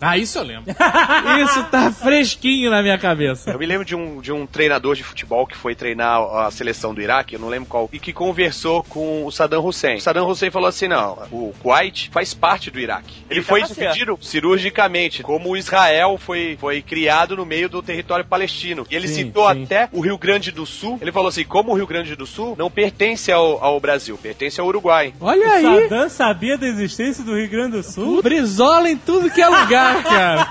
[0.00, 0.64] Ah, isso eu lembro.
[1.44, 3.50] isso tá fresquinho na minha cabeça.
[3.50, 6.94] Eu me lembro de um, de um treinador de futebol que foi treinar a seleção
[6.94, 9.96] do Iraque, eu não lembro qual, e que conversou com o Saddam Hussein.
[9.96, 13.24] O Saddam Hussein falou assim: não, o Kuwait faz parte do Iraque.
[13.30, 17.82] Ele Ele foi tava dividido cirurgicamente, como o Israel foi, foi criado no meio do
[17.82, 18.86] território palestino.
[18.90, 19.64] E ele Sim, citou sim.
[19.64, 20.98] até o Rio Grande do Sul.
[21.00, 24.60] Ele falou assim: como o Rio Grande do Sul não pertence ao, ao Brasil, pertence
[24.60, 25.14] ao Uruguai.
[25.20, 25.88] Olha O aí.
[25.88, 28.22] Saddam sabia da existência do Rio Grande do Sul?
[28.22, 30.48] Brizola em tudo que é lugar, cara.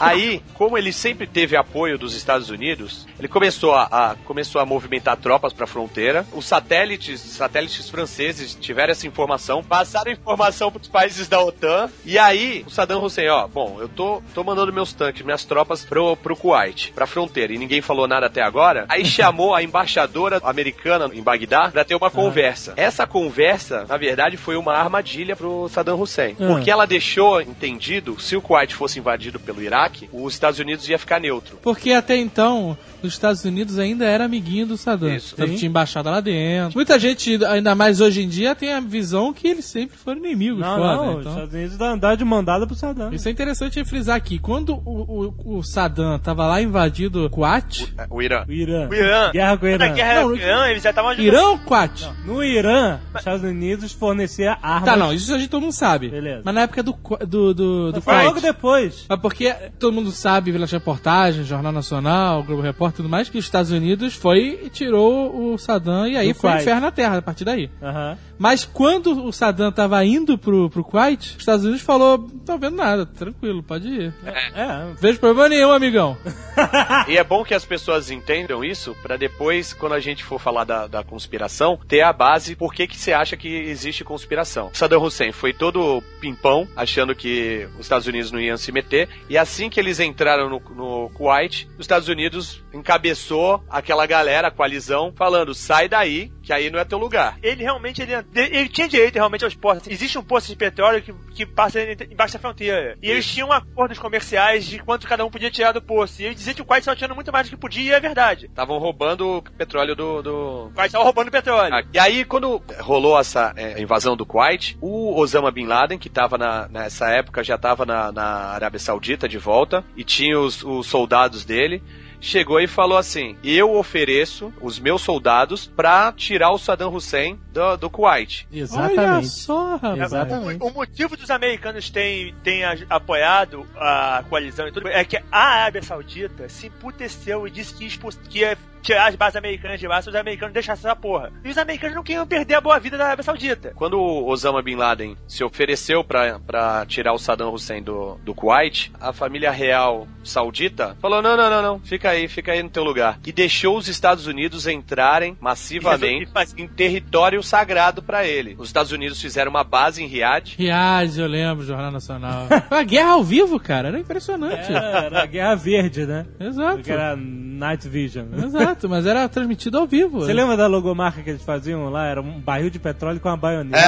[0.00, 4.66] Aí, como ele sempre teve apoio dos Estados Unidos, ele começou a, a- começou a
[4.66, 6.26] movimentar tropas para a fronteira.
[6.32, 11.88] Os satélites, satélites franceses tiveram essa informação, passaram a informação para os países da OTAN.
[12.04, 15.84] E aí, o Saddam Hussein, ó, bom, eu tô, tô mandando meus tanques, minhas tropas
[15.84, 18.84] pro, pro Kuwait, pra fronteira, e ninguém falou nada até agora.
[18.88, 22.72] Aí chamou a embaixadora americana em Bagdá para ter uma conversa.
[22.76, 26.46] Essa conversa, na verdade, foi uma armadilha pro Saddam Hussein, Ah.
[26.46, 30.98] porque ela deixou entendido se o Kuwait fosse invadido pelo Iraque os Estados Unidos ia
[30.98, 31.58] ficar neutro.
[31.62, 35.14] Porque até então, os Estados Unidos ainda era amiguinho do Saddam.
[35.14, 35.36] Isso.
[35.36, 35.54] Sim.
[35.54, 36.74] tinha embaixada lá dentro.
[36.74, 40.60] Muita gente, ainda mais hoje em dia, tem a visão que eles sempre foram inimigos.
[40.60, 41.32] Não, foda, não, os então.
[41.32, 43.12] Estados Unidos dá andar de mandada pro Saddam.
[43.12, 44.38] Isso é interessante frisar aqui.
[44.38, 48.44] Quando o, o, o Saddam tava lá invadido o Kuwait, É, O Irã.
[48.48, 48.88] O Irã.
[48.88, 49.30] O Irã.
[49.32, 49.94] Guerra com o Na Irã.
[49.94, 51.26] guerra Não, o Irã, eles já estavam ajudando.
[51.34, 52.08] Irã ou Kuwait?
[52.24, 54.84] No Irã, os Estados Unidos fornecia armas.
[54.84, 56.08] Tá, não, isso a gente todo mundo sabe.
[56.08, 56.42] Beleza.
[56.44, 59.04] Mas na época do, do, do, do Foi logo depois.
[59.08, 63.38] Mas porque todo mundo sabe, pelas reportagens, Jornal Nacional, Globo Repórter e tudo mais, que
[63.38, 66.90] os Estados Unidos foi e tirou o Saddam e aí Do foi o inferno na
[66.90, 67.68] Terra a partir daí.
[67.82, 68.16] Aham.
[68.38, 72.56] Mas quando o Saddam tava indo pro, pro Kuwait, os Estados Unidos falou, não tô
[72.56, 74.14] vendo nada, tranquilo, pode ir.
[74.54, 74.86] É.
[75.00, 76.16] Vejo problema nenhum, amigão.
[77.08, 80.64] E é bom que as pessoas entendam isso pra depois, quando a gente for falar
[80.64, 84.70] da, da conspiração, ter a base por que que você acha que existe conspiração.
[84.72, 89.36] Saddam Hussein foi todo pimpão, achando que os Estados Unidos não iam se meter, e
[89.36, 95.12] assim que eles entraram no, no Kuwait, os Estados Unidos encabeçou aquela galera, a coalizão,
[95.16, 97.36] falando, sai daí, que aí não é teu lugar.
[97.42, 99.92] Ele realmente ele, ele tinha direito realmente aos postos.
[99.92, 101.78] Existe um posto de petróleo que, que passa
[102.10, 102.96] embaixo da fronteira.
[103.02, 106.22] E eles tinham acordos comerciais de quanto cada um podia tirar do poço.
[106.22, 108.00] E ele dizia que o Kuwait estava tirando muito mais do que podia, e é
[108.00, 108.46] verdade.
[108.46, 111.74] Estavam roubando o petróleo do, do, Kuwait estava roubando petróleo.
[111.74, 116.08] Ah, E aí, quando rolou essa é, invasão do Kuwait, o Osama Bin Laden, que
[116.08, 116.38] estava
[116.70, 121.44] nessa época, já estava na, na Arábia Saudita de volta, e tinha os, os soldados
[121.44, 121.82] dele,
[122.20, 127.76] chegou e falou assim: Eu ofereço os meus soldados pra tirar o Saddam Hussein do,
[127.76, 128.46] do Kuwait.
[128.52, 129.28] Olha Exatamente.
[129.28, 130.00] só, rapaz.
[130.00, 130.62] Exatamente.
[130.62, 135.82] O motivo dos americanos terem, terem apoiado a coalizão e tudo é que a Arábia
[135.82, 140.00] Saudita se emputeceu e disse que, expul- que ia tirar as bases americanas de lá
[140.02, 141.32] se os americanos deixassem essa porra.
[141.44, 143.72] E os americanos não queriam perder a boa vida da Arábia Saudita.
[143.74, 148.34] Quando o Osama Bin Laden se ofereceu pra pra tirar o Saddam Hussein do, do
[148.34, 152.70] Kuwait, a família real saudita falou: Não, não, não, não, fica aí, fica aí no
[152.70, 153.18] teu lugar.
[153.24, 158.56] E deixou os Estados Unidos entrarem massivamente em território sagrado pra ele.
[158.58, 160.54] Os Estados Unidos fizeram uma base em Riad.
[160.56, 162.46] Riad, eu lembro, Jornal Nacional.
[162.70, 164.70] A guerra ao vivo, cara, era impressionante.
[164.70, 166.26] Era, era a Guerra Verde, né?
[166.38, 166.82] Exato.
[166.82, 168.26] Que era Night Vision.
[168.34, 170.20] Exato, mas era transmitido ao vivo.
[170.20, 172.06] Você lembra da logomarca que eles faziam lá?
[172.06, 173.78] Era um barril de petróleo com uma baioneta.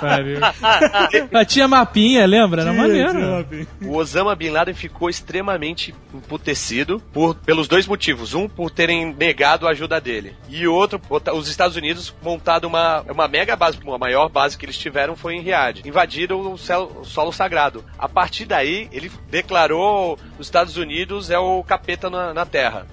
[0.00, 0.38] Pariu.
[1.30, 2.62] Mas tinha mapinha, lembra?
[2.62, 3.46] Era maneiro.
[3.84, 8.34] O Osama Bin Laden ficou extremamente emputecido por, pelos dois motivos.
[8.34, 10.34] Um, por terem negado a ajuda dele.
[10.48, 11.00] E outro,
[11.34, 15.34] os Estados Unidos montado uma, uma mega base, a maior base que eles tiveram foi
[15.34, 15.82] em Riad.
[15.84, 17.84] Invadiram o, céu- o solo sagrado.
[17.98, 22.86] A partir daí, ele declarou os Estados Unidos é o capeta na, na Terra.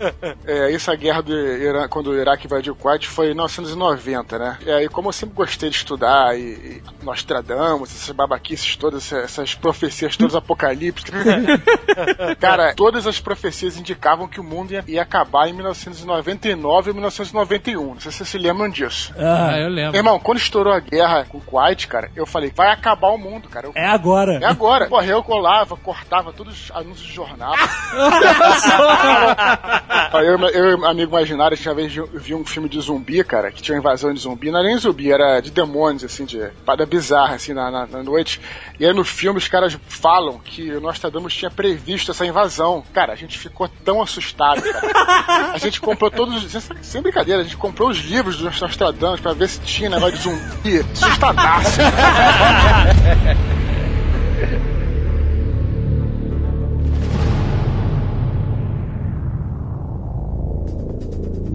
[0.45, 4.57] É, essa guerra do Irã, quando o Iraque invadiu o Kuwait foi em 1990, né?
[4.65, 9.53] E aí, como eu sempre gostei de estudar e, e Nostradamus, essas babaquices todas, essas,
[9.53, 11.23] profecias todas apocalípticas,
[12.39, 17.93] cara, todas as profecias indicavam que o mundo ia, ia acabar em 1999 ou 1991.
[17.93, 19.13] Não sei se vocês se lembram disso.
[19.17, 19.95] Ah, eu Meu lembro.
[19.97, 23.47] irmão, quando estourou a guerra com o Kuwait, cara, eu falei, vai acabar o mundo,
[23.49, 23.67] cara.
[23.67, 24.39] Eu- É agora.
[24.41, 24.87] é agora.
[24.87, 27.53] Porra, eu colava, cortava todos os anúncios de jornal.
[30.13, 32.79] Aí eu, eu e amigo imaginário, a gente uma vez viu, viu um filme de
[32.79, 34.51] zumbi, cara, que tinha uma invasão de zumbi.
[34.51, 38.03] Não era nem zumbi, era de demônios, assim, de parada bizarra, assim, na, na, na
[38.03, 38.39] noite.
[38.79, 42.83] E aí no filme os caras falam que o Nostradamus tinha previsto essa invasão.
[42.93, 45.51] Cara, a gente ficou tão assustado, cara.
[45.53, 49.33] A gente comprou todos, os- sem brincadeira, a gente comprou os livros do Nostradamus pra
[49.33, 50.79] ver se tinha negócio de zumbi.
[50.93, 51.79] Assustadaço.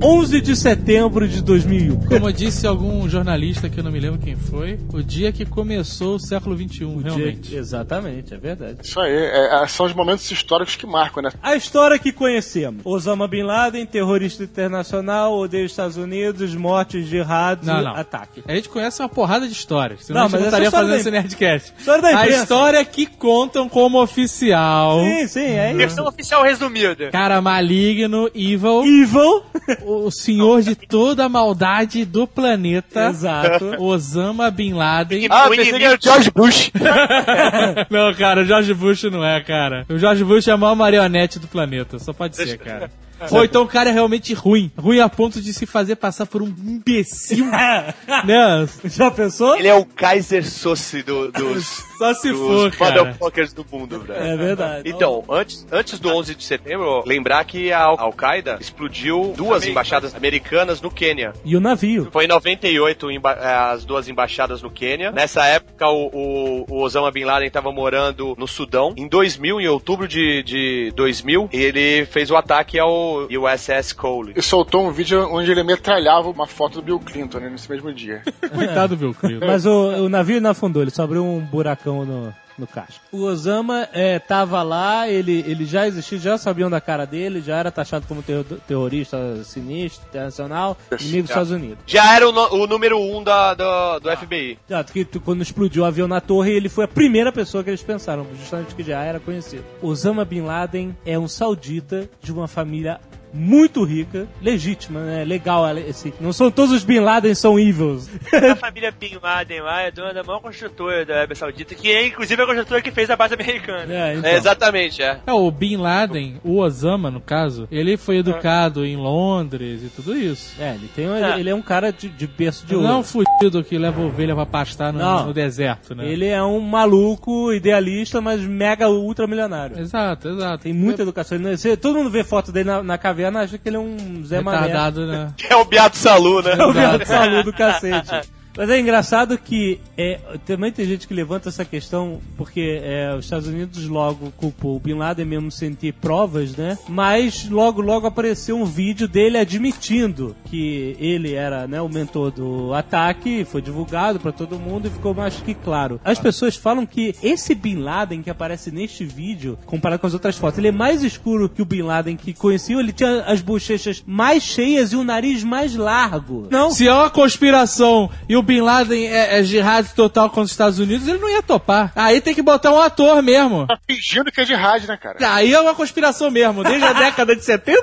[0.02, 2.06] 11 de setembro de 2001.
[2.06, 6.14] Como disse algum jornalista que eu não me lembro quem foi, o dia que começou
[6.14, 7.54] o século XXI, realmente.
[7.54, 8.78] Exatamente, é verdade.
[8.82, 11.30] Isso aí, é, é, são os momentos históricos que marcam, né?
[11.42, 12.80] A história que conhecemos.
[12.84, 17.94] Osama Bin Laden, terrorista internacional, odeia os Estados Unidos, mortes, jihad, Não, não.
[17.94, 18.42] ataque.
[18.46, 20.90] A gente conhece uma porrada de histórias, senão Não, a gente mas não estaria fazendo
[20.90, 21.74] da esse Nerdcast.
[21.78, 22.42] História da A imprensa.
[22.42, 25.00] história que contam como oficial.
[25.04, 25.76] Sim, sim, é isso.
[25.78, 27.10] Versão oficial resumida.
[27.10, 29.42] Cara maligno, evil, Evil.
[29.90, 33.82] o senhor de toda a maldade do planeta, Exato.
[33.82, 35.26] Osama Bin Laden.
[35.30, 36.70] Ah, pensei que era o George Bush.
[37.90, 39.84] Não, cara, o George Bush não é, cara.
[39.88, 42.90] O George Bush é a maior marionete do planeta, só pode ser, cara.
[43.30, 44.70] Ou então o cara é realmente ruim.
[44.78, 47.46] Ruim a ponto de se fazer passar por um imbecil.
[48.24, 48.68] né?
[48.84, 49.56] Já pensou?
[49.56, 53.04] Ele é o Kaiser Sossi do, dos, Só se for, cara.
[53.04, 54.18] motherfuckers do mundo, velho.
[54.22, 54.88] É verdade.
[54.88, 60.14] Então, antes, antes do 11 de setembro, lembrar que a Al- Al-Qaeda explodiu duas embaixadas
[60.14, 61.34] americanas no Quênia.
[61.44, 62.08] E o navio.
[62.10, 65.10] Foi em 98 emba- eh, as duas embaixadas no Quênia.
[65.10, 68.94] Nessa época, o, o- o Osama Bin Laden estava morando no Sudão.
[68.96, 74.32] Em 2000, em outubro de, de 2000, ele fez o ataque ao USS Cole.
[74.36, 77.92] E soltou um vídeo onde ele metralhava uma foto do Bill Clinton, né, nesse mesmo
[77.92, 78.22] dia.
[78.54, 79.44] Coitado do meu querido.
[79.46, 83.00] Mas o, o navio não afundou, ele só abriu um buracão no, no casco.
[83.12, 87.56] O Osama é, tava lá, ele, ele já existia, já sabiam da cara dele, já
[87.56, 91.78] era taxado como terro- terrorista sinistro, internacional, inimigo dos Estados Unidos.
[91.86, 94.58] Já era o, o número um da, do, do FBI.
[94.68, 97.70] Tanto que tu- quando explodiu o avião na torre, ele foi a primeira pessoa que
[97.70, 99.64] eles pensaram, justamente que já era conhecido.
[99.82, 103.00] Osama Bin Laden é um saudita de uma família
[103.32, 105.24] muito rica, legítima, né?
[105.24, 106.12] Legal, assim.
[106.20, 108.08] Não são todos os Bin Laden são evils.
[108.50, 112.06] A família Bin Laden lá é dona da maior construtora da Arábia Saudita, que é
[112.06, 113.92] inclusive a construtora que fez a base americana.
[113.92, 114.30] É, então.
[114.30, 115.20] É, exatamente, é.
[115.26, 120.16] É, o Bin Laden, o Osama, no caso, ele foi educado em Londres e tudo
[120.16, 120.54] isso.
[120.60, 122.92] É, ele, tem, um- ele, ele é um cara de, de berço de Não ouro.
[122.92, 125.26] é um fudido que leva ovelha pra pastar no, Não.
[125.26, 126.06] no deserto, né?
[126.10, 129.78] Ele é um maluco, idealista, mas mega ultra milionário.
[129.78, 130.62] Exato, exato.
[130.64, 131.36] Tem muita educação.
[131.38, 133.80] Ele não- você- todo mundo vê foto dele na, na caverna acha que ele é
[133.80, 134.58] um Zé Mané.
[134.66, 135.32] Retardado, né?
[135.48, 136.52] É o Beato Salu, né?
[136.58, 138.10] É o viado salu do cacete.
[138.56, 143.24] Mas é engraçado que é, também tem gente que levanta essa questão porque é, os
[143.24, 146.78] Estados Unidos logo culpou o Bin Laden mesmo sem ter provas, né?
[146.88, 152.74] Mas logo, logo apareceu um vídeo dele admitindo que ele era né, o mentor do
[152.74, 156.00] ataque, foi divulgado pra todo mundo e ficou mais que claro.
[156.04, 160.36] As pessoas falam que esse Bin Laden que aparece neste vídeo, comparado com as outras
[160.36, 164.02] fotos, ele é mais escuro que o Bin Laden que conheciam, ele tinha as bochechas
[164.06, 166.48] mais cheias e o nariz mais largo.
[166.50, 170.50] Não, Se é uma conspiração e o Bin Laden é, é jihad total contra os
[170.50, 171.92] Estados Unidos, ele não ia topar.
[171.94, 173.66] Aí tem que botar um ator mesmo.
[173.66, 175.16] Tá fingindo que é de rádio, né, cara?
[175.34, 177.80] Aí é uma conspiração mesmo, desde a década de 70.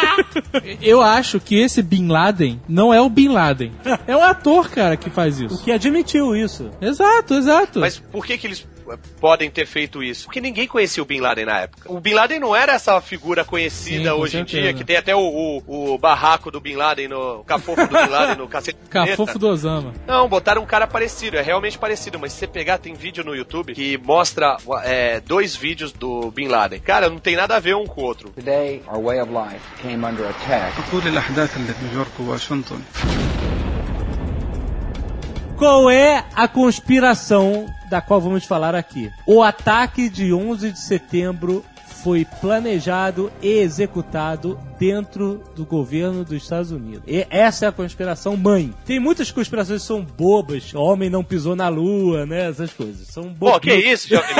[0.80, 3.72] Eu acho que esse Bin Laden não é o Bin Laden.
[4.06, 5.62] É um ator, cara, que faz isso.
[5.62, 6.70] que admitiu isso.
[6.80, 7.80] Exato, exato.
[7.80, 8.66] Mas por que que eles
[9.20, 10.24] podem ter feito isso?
[10.24, 11.92] Porque ninguém conhecia o Bin Laden na época.
[11.92, 15.14] O Bin Laden não era essa figura conhecida Sim, hoje em dia, que tem até
[15.14, 15.20] o,
[15.66, 18.78] o, o barraco do Bin Laden, no, o cafofo do Bin Laden no cacete.
[18.88, 19.92] Cafofo do Osama.
[20.06, 23.34] Não, botaram um cara parecido, é realmente parecido, mas se você pegar, tem vídeo no
[23.34, 26.80] YouTube que mostra é, dois vídeos do Bin Laden.
[26.80, 28.30] Cara, não tem nada a ver um com o outro.
[28.30, 30.74] Today, our way of life came under attack.
[35.60, 39.12] Qual é a conspiração da qual vamos falar aqui?
[39.26, 41.62] O ataque de 11 de setembro
[42.02, 47.02] foi planejado e executado dentro do governo dos Estados Unidos.
[47.06, 48.72] E essa é a conspiração mãe.
[48.86, 50.72] Tem muitas conspirações que são bobas.
[50.74, 52.48] Homem não pisou na lua, né?
[52.48, 53.06] Essas coisas.
[53.08, 53.54] São bobas.
[53.56, 54.30] Pô, que isso, Jovem?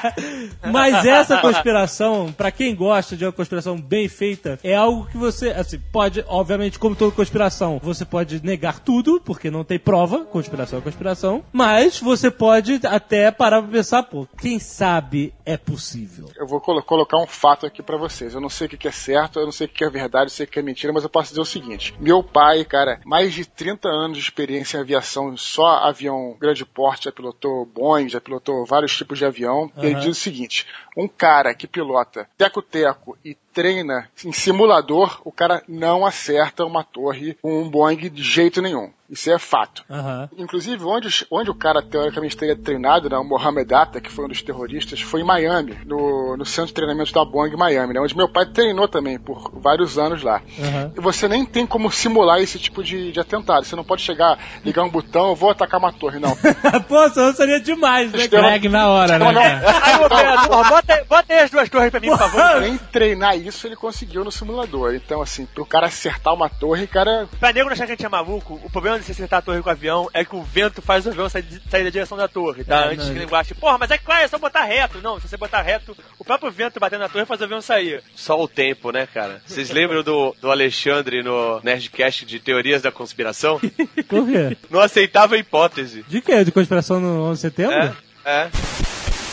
[0.72, 5.48] Mas essa conspiração, pra quem gosta de uma conspiração bem feita, é algo que você,
[5.50, 10.78] assim, pode, obviamente, como toda conspiração, você pode negar tudo, porque não tem prova, conspiração
[10.78, 16.28] é conspiração, mas você pode até parar pra pensar, pô, quem sabe é possível.
[16.38, 18.34] Eu vou colo- colocar um fato aqui pra vocês.
[18.34, 20.30] Eu não sei o que é certo, eu não sei o que é verdade, eu
[20.30, 23.32] sei o que é mentira, mas eu posso dizer o seguinte: meu pai, cara, mais
[23.32, 28.20] de 30 anos de experiência em aviação, só avião grande porte, já pilotou Boeing, já
[28.20, 29.70] pilotou vários tipos de avião.
[29.76, 35.30] E ele diz o seguinte: um cara que pilota teco-teco e treina em simulador, o
[35.30, 38.90] cara não acerta uma torre com um Boeing de jeito nenhum.
[39.10, 39.84] Isso é fato.
[39.90, 40.28] Aham.
[40.38, 44.28] Inclusive, onde, onde o cara teoricamente teria treinado, né, o Mohamed Atta, que foi um
[44.28, 48.16] dos terroristas, foi em Miami, no, no centro de treinamento da Boeing Miami, né, onde
[48.16, 50.40] meu pai treinou também por vários anos lá.
[50.60, 50.92] Aham.
[50.96, 53.64] E você nem tem como simular esse tipo de, de atentado.
[53.66, 56.36] Você não pode chegar, ligar um botão, vou atacar uma torre, não.
[56.86, 58.28] Pô, senão seria demais, né?
[58.28, 59.34] Greg na hora, né?
[59.34, 59.80] Cara?
[59.82, 62.60] Aí, operador, bota, aí- bota aí as duas torres pra mim, por favor.
[62.60, 64.94] Nem treinar isso ele conseguiu no simulador.
[64.94, 67.28] Então, assim, pro cara acertar uma torre, cara.
[67.38, 69.42] Pra nego não achar que a gente é maluco, o problema de você acertar a
[69.42, 72.16] torre com o avião é que o vento faz o avião sair, sair da direção
[72.16, 72.86] da torre, tá?
[72.86, 75.00] É, Antes não, que ele ache, porra, mas é claro, é só botar reto.
[75.02, 78.02] Não, se você botar reto, o próprio vento batendo na torre faz o avião sair.
[78.14, 79.40] Só o tempo, né, cara?
[79.46, 83.60] Vocês lembram do, do Alexandre no Nerdcast de Teorias da Conspiração?
[84.08, 84.56] Por quê?
[84.68, 86.04] Não aceitava a hipótese.
[86.08, 86.44] De quê?
[86.44, 87.74] De conspiração no 11 de setembro?
[87.74, 87.94] É,
[88.24, 88.89] é.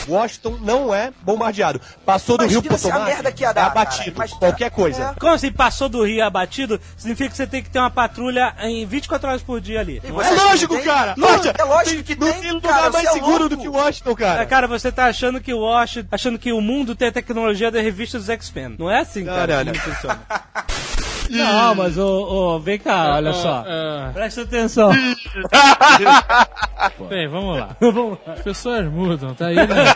[0.08, 1.80] Washington não é bombardeado.
[2.04, 4.16] Passou do Rio Potomac, merda que ia é dar, abatido.
[4.16, 4.28] cara.
[4.30, 5.14] Mas- Qualquer coisa.
[5.20, 6.80] Como assim, passou do Rio abatido?
[6.96, 10.00] Significa que você tem que ter uma patrulha em 24 horas por dia ali.
[10.04, 10.88] É lógico, não tem?
[10.90, 11.14] cara.
[11.16, 13.48] Não, Poxa, é lógico que não tem, tem lugar cara, mais você é seguro louco.
[13.56, 14.46] do que Washington, É, cara.
[14.46, 17.80] cara, você tá achando que o Washington, achando que o mundo tem a tecnologia da
[17.80, 18.76] revista dos X-Men.
[18.78, 20.18] Não é assim, Não, cara, não, que não.
[21.30, 23.64] Não, mas ô, ô, vem cá, olha só.
[23.66, 24.90] Ah, Presta atenção.
[27.08, 27.76] bem, vamos lá.
[27.80, 28.34] Vamos lá.
[28.34, 29.66] As pessoas mudam, tá aí, né?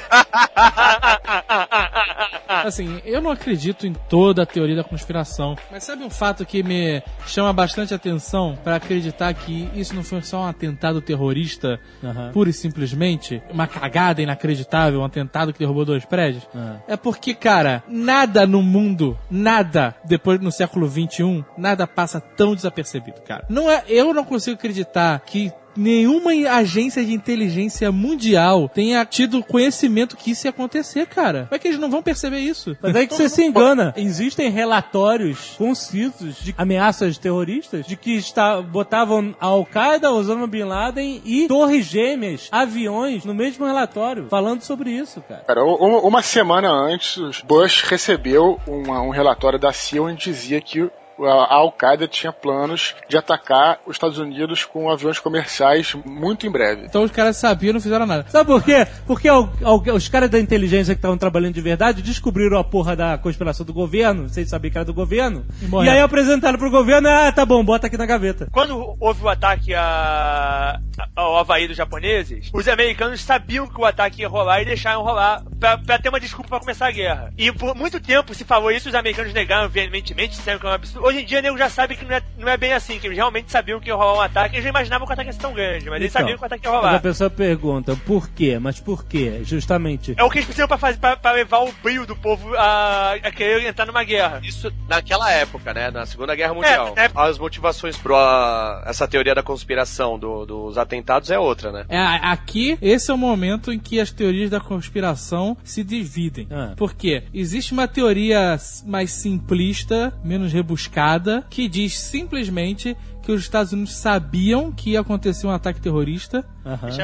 [2.64, 5.56] Assim, eu não acredito em toda a teoria da conspiração.
[5.70, 10.22] Mas sabe um fato que me chama bastante atenção para acreditar que isso não foi
[10.22, 12.30] só um atentado terrorista, Aham.
[12.32, 16.46] pura e simplesmente, uma cagada inacreditável, um atentado que derrubou dois prédios?
[16.86, 21.21] É porque, cara, nada no mundo, nada, depois no século XXI,
[21.56, 23.44] nada passa tão desapercebido, cara.
[23.48, 30.16] Não é, eu não consigo acreditar que nenhuma agência de inteligência mundial tenha tido conhecimento
[30.16, 31.44] que isso ia acontecer, cara.
[31.48, 32.76] Como é que eles não vão perceber isso?
[32.80, 33.92] Mas aí que você se engana.
[33.96, 41.20] Existem relatórios concisos de ameaças terroristas de que está, botavam a Al-Qaeda, Osama Bin Laden
[41.24, 45.42] e torres gêmeas, aviões, no mesmo relatório, falando sobre isso, cara.
[45.46, 50.90] Cara, uma semana antes, Bush recebeu uma- um relatório da CIA onde dizia que a
[51.22, 55.61] a Al-Qaeda tinha planos de atacar os Estados Unidos com aviões comerciais
[56.06, 56.84] muito em breve.
[56.86, 58.26] Então os caras sabiam e não fizeram nada.
[58.28, 58.86] Sabe por quê?
[59.06, 63.64] Porque os caras da inteligência que estavam trabalhando de verdade descobriram a porra da conspiração
[63.64, 67.30] do governo, sem saber que era do governo, E e, aí apresentaram pro governo, ah,
[67.32, 68.48] tá bom, bota aqui na gaveta.
[68.52, 70.78] Quando houve o ataque a-
[71.16, 75.42] ao Havaí dos japoneses, os americanos sabiam que o ataque ia rolar e deixaram rolar
[75.58, 77.32] pra, pra ter uma desculpa pra começar a guerra.
[77.36, 80.76] E por muito tempo se falou isso, os americanos negaram veementemente, disseram que era um
[80.76, 81.06] absurdo.
[81.06, 83.16] Hoje em dia, nego já sabe que não é, não é bem assim, que eles
[83.16, 85.40] realmente sabiam que ia rolar um ataque, eles já imaginavam que o ataque ia ser
[85.40, 87.00] tão grande, mas eles Então, sabiam que o ataque ia Mas a rolar.
[87.02, 88.58] pessoa pergunta, por quê?
[88.58, 89.40] Mas por quê?
[89.44, 90.14] Justamente.
[90.16, 93.12] É o que eles precisam pra, fazer, pra, pra levar o brilho do povo a,
[93.14, 94.40] a querer entrar numa guerra.
[94.42, 95.90] Isso naquela época, né?
[95.90, 96.94] Na Segunda Guerra Mundial.
[96.96, 101.84] É, é- As motivações para essa teoria da conspiração do- dos atentados é outra, né?
[101.88, 106.46] É, aqui, esse é o momento em que as teorias da conspiração se dividem.
[106.50, 106.72] Ah.
[106.76, 113.94] Porque existe uma teoria mais simplista, menos rebuscada, que diz simplesmente que os Estados Unidos
[113.94, 116.44] sabiam que ia acontecer um ataque terrorista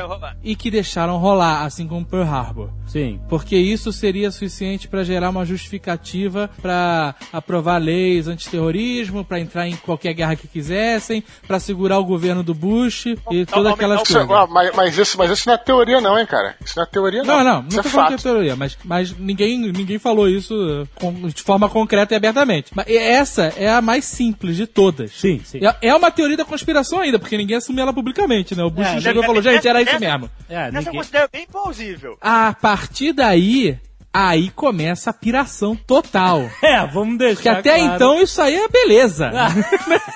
[0.07, 0.37] rolar.
[0.43, 2.71] e que deixaram rolar, assim como Pearl Harbor.
[2.87, 3.21] Sim.
[3.29, 9.77] Porque isso seria suficiente para gerar uma justificativa para aprovar leis antiterrorismo, para entrar em
[9.77, 14.31] qualquer guerra que quisessem, para segurar o governo do Bush e todas aquelas coisas.
[14.31, 16.57] ah, mas, mas isso, mas isso não é teoria não, hein, cara?
[16.65, 17.39] Isso não é teoria não.
[17.39, 18.23] Não, não, não isso tô é falando fato.
[18.23, 22.71] que é teoria, mas, mas ninguém, ninguém falou isso com- de forma concreta e abertamente.
[22.75, 25.13] Mas essa é a mais simples de todas.
[25.13, 25.61] Sim, sim.
[25.65, 28.65] É, é uma teoria da conspiração ainda, porque ninguém assumiu ela publicamente, né?
[28.65, 30.31] O Bush É, chegou e falou, gente, era isso mesmo.
[30.49, 30.95] É, Essa eu ninguém...
[30.95, 32.19] considero bem plausível.
[32.21, 33.79] A partir daí,
[34.13, 36.49] aí começa a piração total.
[36.63, 37.95] É, vamos deixar Porque até claro.
[37.95, 39.31] então isso aí é beleza.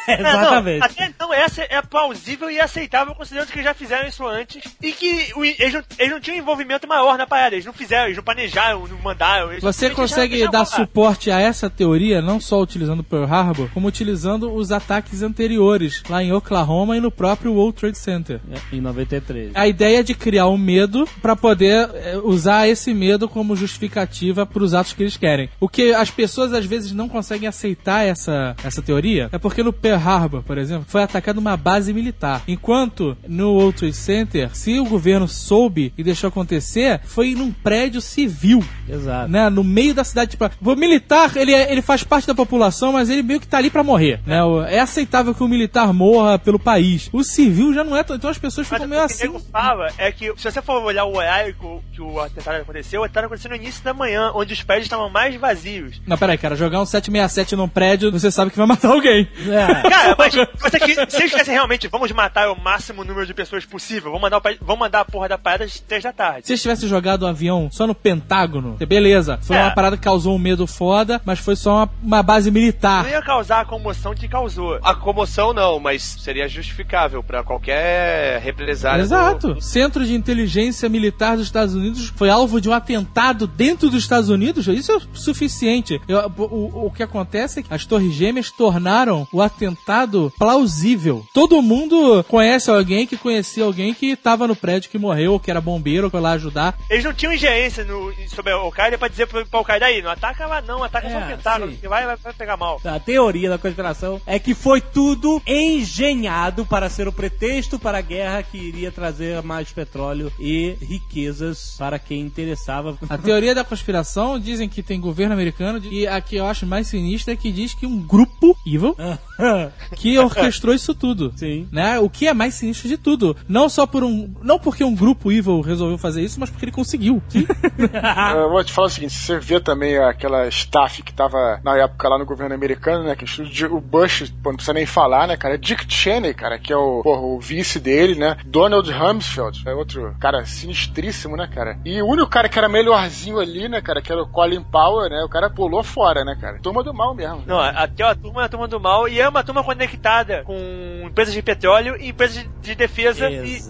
[0.09, 0.79] É, Exatamente.
[0.81, 4.91] Não, até então essa é plausível e aceitável considerando que já fizeram isso antes e
[4.93, 8.17] que o- eles, não, eles não tinham envolvimento maior na parada, eles não fizeram, eles
[8.17, 9.53] não planejaram, não mandaram.
[9.53, 10.87] Eles Você eles consegue deixaram- dar deixaram rolar.
[10.89, 16.23] suporte a essa teoria não só utilizando Pearl Harbor, como utilizando os ataques anteriores lá
[16.23, 18.41] em Oklahoma e no próprio World Trade Center.
[18.51, 19.53] É, Em 93.
[19.55, 24.47] A ideia é de criar um medo pra poder eh, usar esse medo como justificativa
[24.47, 25.49] para os atos que eles querem.
[25.61, 29.73] O que as pessoas às vezes não conseguem aceitar essa, essa teoria é porque no
[29.73, 32.43] Pearl Harbor, por exemplo, foi atacada uma base militar.
[32.47, 38.01] Enquanto no World Trade Center, se o governo soube e deixou acontecer, foi num prédio
[38.01, 39.31] civil Exato.
[39.31, 40.33] né, no meio da cidade.
[40.33, 43.59] Tipo, o militar, ele, é- ele faz parte da população, mas ele meio que tá
[43.59, 44.43] ali pra morrer, né?
[44.45, 47.09] O- É aceitável que o militar morra pelo país.
[47.13, 49.29] O civil já não é, tão- então as pessoas Mas ficam o meio que assim.
[49.29, 52.21] o nego fala é que, se você for olhar o horário que o, que o
[52.21, 56.01] atentado aconteceu, o atentado aconteceu no início da manhã, onde os prédios estavam mais vazios.
[56.07, 59.29] Não, peraí, cara, jogar um 767 num prédio, você sabe que vai matar alguém.
[59.49, 59.89] É.
[59.89, 64.11] Cara, mas que, se eles tivessem realmente, vamos matar o máximo número de pessoas possível,
[64.13, 66.47] vamos mandar, vamos mandar a porra da parada às três da tarde.
[66.47, 69.63] Se eles tivessem jogado um avião só no Pentágono, beleza, foi É.
[69.63, 73.05] uma parada que causou um medo foda, mas foi só uma, uma base militar.
[73.05, 74.79] Não ia causar a comoção que causou.
[74.83, 78.99] A comoção não, mas seria justificável pra qualquer represália.
[78.99, 79.61] do- Exato.
[79.61, 84.29] Centro de Inteligência Militar dos Estados Unidos foi alvo de um atentado dentro dos Estados
[84.29, 86.01] Unidos, isso é o suficiente.
[86.09, 91.25] Eu- o, o- o que acontece é que as Torres Gêmeas tornaram o atentado plausível.
[91.33, 95.51] Todo mundo conhece alguém que conhecia alguém que estava no prédio que morreu, ou que
[95.51, 96.75] era bombeiro, foi lá ajudar.
[96.91, 100.11] Eles não tinham ingerência no, sobre a Al-Qaeda pra dizer pro, pro Al-Qaeda aí, não
[100.11, 102.81] ataca lá não, ataca só o É, Pentágono, que vai, vai, vai pegar mal.
[102.85, 108.03] A teoria da conspiração é que foi tudo engenhado para ser o pretexto para a
[108.03, 112.97] guerra que iria trazer mais petróleo e riquezas para quem interessava.
[113.09, 116.87] A teoria da conspiração dizem que tem governo americano e a que eu acho mais
[116.87, 118.95] sinistra é que diz que um grupo evil
[119.97, 121.33] que orquestrou isso tudo.
[121.37, 121.69] Sim.
[121.71, 121.99] Né?
[121.99, 123.37] O que é mais sinistro de tudo.
[123.49, 124.33] Não só por um.
[124.43, 127.23] Não porque um grupo evil resolveu fazer isso, mas porque ele conseguiu.
[128.35, 132.09] Eu vou te falar o seguinte, você vê também aquela staff que tava na época
[132.09, 133.17] lá no governo americano, né?
[133.17, 133.25] Que
[133.67, 135.59] o Bush, pô, não precisa nem falar, né, cara?
[135.59, 138.37] Dick Cheney, cara, que é o, porra, o vice dele, né?
[138.45, 141.79] Donald Rumsfeld, é outro cara sinistríssimo, né, cara?
[141.85, 145.11] E o único cara que era melhorzinho ali, né, cara, que era o Colin Powell,
[145.11, 145.23] né?
[145.25, 146.59] O cara pulou fora, né, cara?
[146.61, 147.43] Turma do mal mesmo.
[147.47, 150.57] Não, até a turma é a turma do mal e é uma turma conectada com
[151.05, 153.63] empresas de petróleo e empresas de, de defesa e,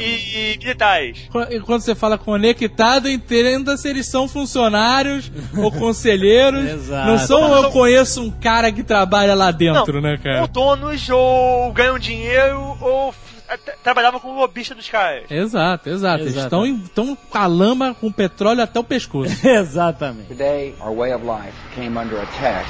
[0.00, 1.28] e, e militares.
[1.50, 6.64] E quando você fala conectado, entenda se eles são funcionários ou conselheiros.
[6.64, 7.10] Exato.
[7.10, 10.46] Não são eu conheço um cara que trabalha lá dentro, Não, né, Ou cara?
[10.46, 13.14] donos, ou ganham dinheiro, ou
[13.48, 15.30] é, trabalhava como lobista dos caras.
[15.30, 16.24] Exato, exato.
[16.24, 19.34] Eles estão, estão com a lama com petróleo até o pescoço.
[19.46, 20.28] Exatamente.
[20.28, 22.66] Today, our way of life came under attack.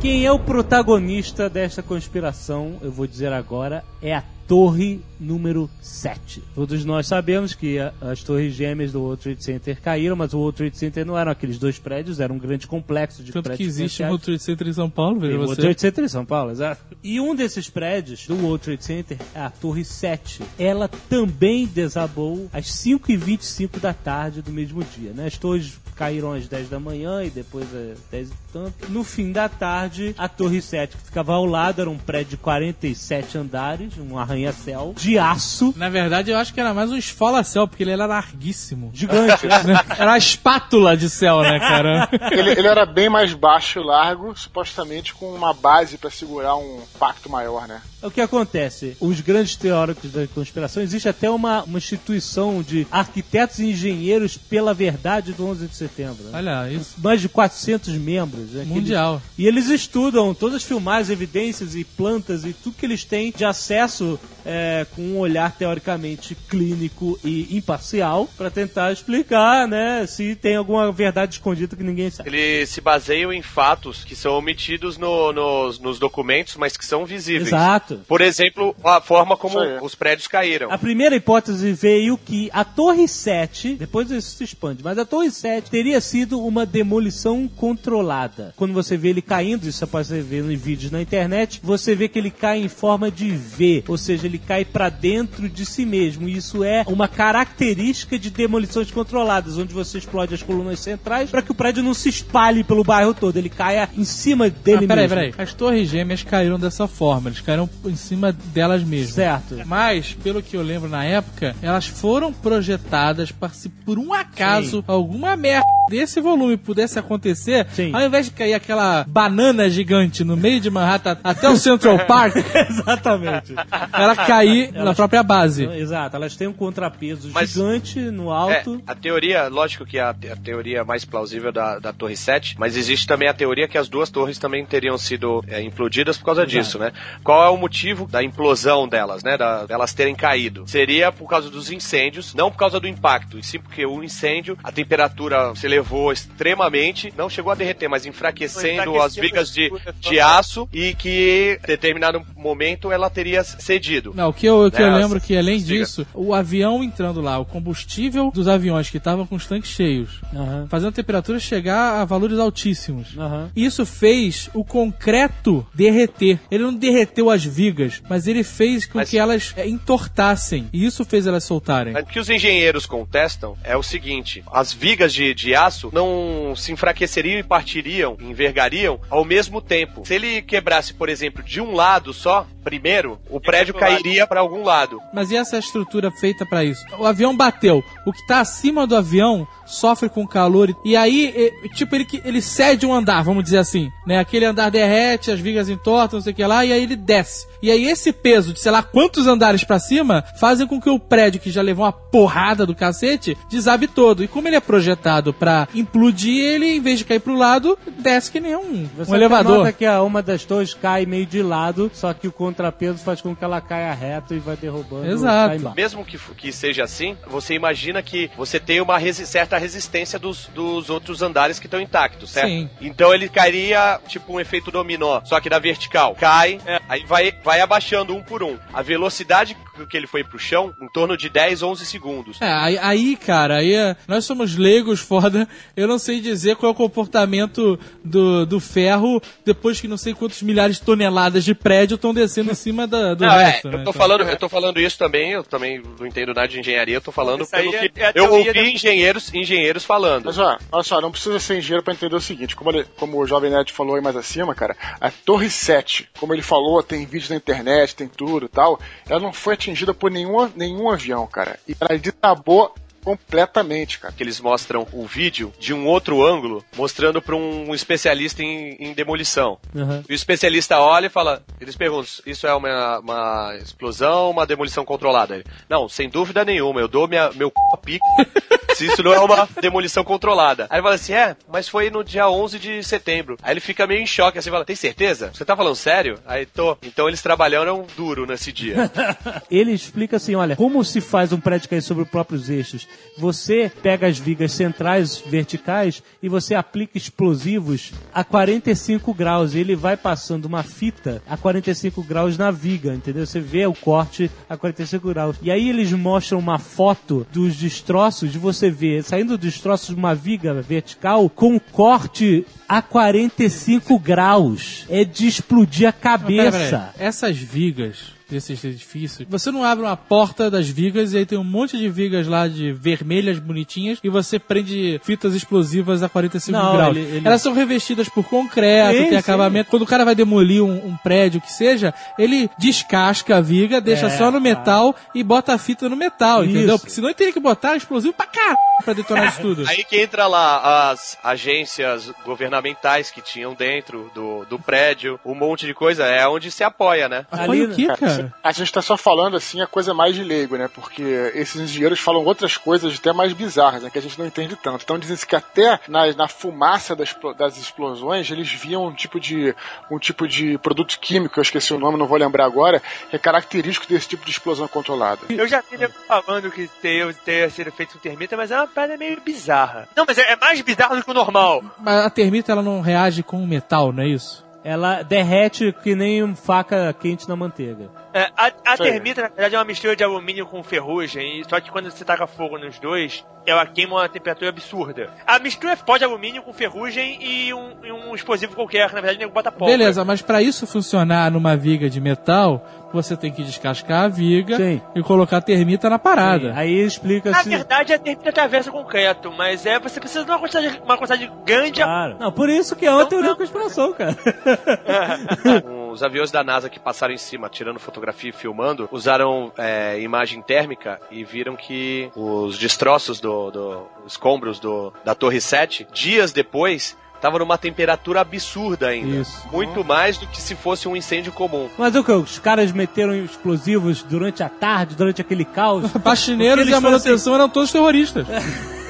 [0.00, 6.42] Quem é o protagonista desta conspiração, eu vou dizer agora, é a Torre número 7.
[6.54, 10.38] Todos nós sabemos que a- as torres gêmeas do World Trade Center caíram, mas o
[10.38, 13.48] World Trade Center não eram aqueles dois prédios, era um grande complexo de Tanto que
[13.56, 14.10] prédios existe um comerciais.
[14.10, 15.62] World Trade Center em São Paulo, veja o World você.
[15.62, 16.82] Trade Center em São Paulo, exato.
[17.02, 20.42] E um desses prédios do World Trade Center é a Torre 7.
[20.58, 25.26] Ela também desabou às 5h25 da tarde do mesmo dia, né?
[25.26, 28.90] As torres caíram às 10 da manhã e depois às 10 e tanto.
[28.92, 32.36] No fim da tarde, a Torre 7, que ficava ao lado, era um prédio de
[32.36, 35.72] 47 andares, um arranha-céu de aço.
[35.76, 38.90] Na verdade, eu acho que era mais um esfola-céu, porque ele era larguíssimo.
[38.92, 39.80] Gigante, né?
[39.98, 42.08] Era a espátula de céu, né, cara?
[42.30, 46.80] Ele, ele era bem mais baixo e largo, supostamente com uma base pra segurar um
[46.98, 47.80] pacto maior, né?
[48.02, 48.96] O que acontece?
[49.00, 54.72] Os grandes teóricos da conspiração, existe até uma, uma instituição de arquitetos e engenheiros pela
[54.74, 56.22] verdade do 11 de setembro.
[56.24, 56.30] né?
[56.34, 56.94] Olha isso.
[56.98, 58.50] Mais de 400 membros.
[58.50, 59.14] né, Mundial.
[59.14, 63.32] eles- e eles estudam todas as filmagens, evidências e plantas e tudo que eles têm
[63.32, 70.34] de acesso é, com um olhar teoricamente clínico e imparcial para tentar explicar, né, se
[70.34, 72.28] tem alguma verdade escondida que ninguém sabe.
[72.28, 77.04] Eles se baseiam em fatos que são omitidos no- nos, nos documentos, mas que são
[77.04, 77.48] visíveis.
[77.48, 78.00] Exato.
[78.06, 79.78] Por exemplo, a forma como aí.
[79.82, 80.70] os prédios caíram.
[80.70, 85.30] A primeira hipótese veio que a Torre 7, depois isso se expande, mas a Torre
[85.30, 88.52] 7 teria sido uma demolição controlada.
[88.56, 92.08] Quando você vê ele caindo, isso você pode ver em vídeos na internet, você vê
[92.08, 95.84] que ele cai em forma de V, ou seja, ele cai para dentro de si
[95.86, 96.28] mesmo.
[96.28, 101.42] E isso é uma característica de demolições controladas, onde você explode as colunas centrais para
[101.42, 104.88] que o prédio não se espalhe pelo bairro todo, ele caia em cima dele Ah,
[104.88, 105.16] peraí, mesmo.
[105.16, 105.34] peraí.
[105.38, 109.14] As torres gêmeas caíram dessa forma, eles caíram em cima delas mesmas.
[109.14, 109.56] Certo.
[109.66, 114.84] Mas, pelo que eu lembro na época, elas foram projetadas para se por um acaso
[114.86, 117.94] alguma merda desse volume pudesse acontecer, Sim.
[117.94, 122.34] ao invés de cair aquela banana gigante no meio de Manhattan até o Central Park,
[122.68, 123.54] Exatamente.
[124.06, 125.64] ela cair na Elas- própria base.
[125.64, 128.82] Exato, elas têm um contrapeso Mas- gigante no É, alto.
[128.86, 132.76] a teoria, lógico que é a, a teoria mais plausível da, da Torre 7, mas
[132.76, 136.42] existe também a teoria que as duas torres também teriam sido é, implodidas por causa
[136.42, 136.52] Exato.
[136.64, 136.92] disso, né?
[137.22, 139.36] Qual é o motivo da implosão delas, né?
[139.36, 140.64] Da, delas terem caído?
[140.66, 144.56] Seria por causa dos incêndios, não por causa do impacto, e sim porque o incêndio,
[144.62, 150.20] a temperatura se elevou extremamente, não chegou a derreter, mas enfraquecendo as vigas de, de
[150.20, 153.95] aço e que em determinado momento ela teria cedido.
[154.14, 155.80] Não, o que eu, o que eu lembro que além diga.
[155.84, 160.20] disso, o avião entrando lá, o combustível dos aviões que estavam com os tanques cheios,
[160.34, 160.66] Aham.
[160.68, 163.16] fazendo a temperatura chegar a valores altíssimos.
[163.18, 163.50] Aham.
[163.54, 166.38] Isso fez o concreto derreter.
[166.50, 170.68] Ele não derreteu as vigas, mas ele fez com Mas- que elas é, entortassem.
[170.72, 171.94] E isso fez elas soltarem.
[171.96, 176.72] O que os engenheiros contestam é o seguinte: as vigas de, de aço não se
[176.72, 180.02] enfraqueceriam e partiriam, envergariam ao mesmo tempo.
[180.04, 184.62] Se ele quebrasse, por exemplo, de um lado só, primeiro, o prédio cairia para algum
[184.64, 185.00] lado.
[185.12, 186.84] Mas e essa estrutura feita pra isso?
[186.98, 187.82] O avião bateu.
[188.06, 190.74] O que tá acima do avião sofre com calor.
[190.84, 193.90] E aí, tipo, ele, ele cede um andar, vamos dizer assim.
[194.06, 194.18] Né?
[194.18, 197.46] Aquele andar derrete, as vigas entortam, não sei o que lá, e aí ele desce.
[197.62, 200.98] E aí esse peso de sei lá quantos andares pra cima fazem com que o
[200.98, 204.22] prédio, que já levou uma porrada do cacete, desabe todo.
[204.22, 208.30] E como ele é projetado pra implodir, ele, em vez de cair pro lado, desce
[208.30, 209.58] que nem um, Você um elevador.
[209.58, 213.20] nota que a, uma das torres cai meio de lado, só que o contrapeso faz
[213.20, 215.72] com que ela caia reto e vai derrubando Exato.
[215.76, 220.46] Mesmo que, que seja assim, você imagina que você tem uma resi- certa resistência dos,
[220.54, 222.48] dos outros andares que estão intactos, certo?
[222.48, 222.70] Sim.
[222.80, 226.14] Então ele cairia tipo um efeito dominó, só que na vertical.
[226.14, 228.56] Cai, aí vai, vai abaixando um por um.
[228.72, 232.40] A velocidade que ele foi pro chão, em torno de 10, 11 segundos.
[232.40, 235.48] É, aí, aí, cara, aí é- nós somos leigos, foda.
[235.76, 240.14] Eu não sei dizer qual é o comportamento do, do ferro depois que não sei
[240.14, 243.68] quantos milhares de toneladas de prédio estão descendo em cima da, do Não, é, resto.
[243.68, 243.76] eu né?
[243.78, 246.96] tô Então- falando, eu tô falando isso também, eu também não entendo nada de engenharia,
[246.96, 250.26] eu tô falando Isso pelo é- que é eu ouvi da- engenheiros, engenheiros falando.
[250.26, 253.18] Mas ó, olha só, não precisa ser engenheiro pra entender o seguinte, como, ele- como
[253.18, 257.04] o Jovem Nerd falou aí mais acima, cara, a Torre 7, como ele falou, tem
[257.06, 261.26] vídeos na internet, tem tudo e tal, ela não foi atingida por nenhum, nenhum avião,
[261.26, 261.58] cara.
[261.66, 262.74] E ela desabou
[263.06, 264.12] completamente, cara.
[264.12, 268.92] que eles mostram o vídeo de um outro ângulo, mostrando para um especialista em, em
[268.92, 269.58] demolição.
[269.72, 270.02] Uhum.
[270.08, 274.84] E o especialista olha e fala, eles perguntam, isso é uma, uma explosão, uma demolição
[274.84, 275.36] controlada?
[275.36, 277.54] Ele, não, sem dúvida nenhuma, eu dou minha, meu c...
[277.72, 278.04] a pico
[278.76, 280.66] se isso não é uma demolição controlada.
[280.68, 283.38] Aí ele fala assim, é, mas foi no dia 11 de setembro.
[283.42, 285.30] Aí ele fica meio em choque, assim, fala, tem certeza?
[285.32, 286.18] Você tá falando sério?
[286.26, 286.76] Aí, tô.
[286.82, 288.90] Então eles trabalharam duro nesse dia.
[289.50, 292.86] Ele explica assim, olha, como se faz um prédio cair sobre os próprios eixos?
[293.16, 299.54] Você pega as vigas centrais verticais e você aplica explosivos a 45 graus.
[299.54, 303.26] Ele vai passando uma fita a 45 graus na viga, entendeu?
[303.26, 305.36] Você vê o corte a 45 graus.
[305.42, 309.94] E aí eles mostram uma foto dos destroços, de você ver saindo dos destroços de
[309.94, 314.84] uma viga vertical com corte a 45 graus.
[314.88, 316.58] É de explodir a cabeça.
[316.58, 316.94] pera, pera.
[316.98, 321.44] Essas vigas desses edifícios, você não abre uma porta das vigas e aí tem um
[321.44, 326.76] monte de vigas lá de vermelhas bonitinhas e você prende fitas explosivas a 45 Não,
[326.76, 326.96] graus.
[326.96, 329.16] ele- ele- Elas são revestidas por concreto, Sim, tem sim.
[329.16, 329.70] acabamento.
[329.70, 334.06] Quando o cara vai demolir um, um prédio que seja, ele descasca a viga, deixa
[334.06, 336.50] É, só no metal e bota a fita no metal, Isso.
[336.56, 336.78] entendeu?
[336.78, 339.64] Porque senão ele teria que botar explosivo pra caralho pra detonar isso tudo.
[339.70, 345.64] Aí que entra lá as agências governamentais que tinham dentro do, do prédio, um monte
[345.66, 347.24] de coisa, é onde se apoia, né?
[347.30, 348.15] Apoia o quê, cara?
[348.42, 350.68] A gente tá só falando assim a coisa mais de leigo, né?
[350.68, 351.02] Porque
[351.34, 353.90] esses engenheiros falam outras coisas até mais bizarras, né?
[353.90, 354.82] Que a gente não entende tanto.
[354.82, 359.54] Então dizem que até na, na fumaça das, das explosões eles viam um tipo de
[359.90, 363.18] um tipo de produto químico, eu esqueci o nome, não vou lembrar agora, que é
[363.18, 365.20] característico desse tipo de explosão controlada.
[365.28, 368.96] Eu já vi falando que ter, ter sido feito com termita, mas é uma parada
[368.96, 369.88] meio bizarra.
[369.96, 371.62] Não, mas é, é mais bizarro do que o normal.
[371.78, 374.45] Mas a termita ela não reage com o metal, não é isso?
[374.66, 377.88] Ela derrete que nem faca quente na manteiga.
[378.12, 381.60] É, a a termita, na verdade, é uma mistura de alumínio com ferrugem, e só
[381.60, 385.08] que quando você taca fogo nos dois, ela queima uma temperatura absurda.
[385.24, 388.94] A mistura é pó de alumínio com ferrugem e um, e um explosivo qualquer, que
[388.96, 389.66] na verdade nego bota pó.
[389.66, 394.56] Beleza, mas pra isso funcionar numa viga de metal, você tem que descascar a viga
[394.56, 394.80] Sim.
[394.94, 396.52] e colocar a termita na parada.
[396.54, 400.38] Aí explica Na verdade, a termita atravessa o concreto, mas é você precisa de uma
[400.38, 401.82] quantidade, uma quantidade grande.
[401.82, 402.16] Claro.
[402.18, 403.34] Não, por isso que é uma Não, teoria não.
[403.34, 404.16] da conspiração, cara.
[405.92, 410.42] Os aviões da NASA que passaram em cima, tirando fotografia e filmando, usaram é, imagem
[410.42, 416.96] térmica e viram que os destroços do, do escombros do, da Torre 7, dias depois,
[417.16, 419.16] estavam numa temperatura absurda ainda.
[419.16, 419.46] Isso.
[419.50, 421.68] Muito mais do que se fosse um incêndio comum.
[421.76, 422.12] Mas o que?
[422.12, 425.90] Os caras meteram explosivos durante a tarde, durante aquele caos.
[426.02, 428.26] Faxineiros Porque e a manutenção eram todos terroristas.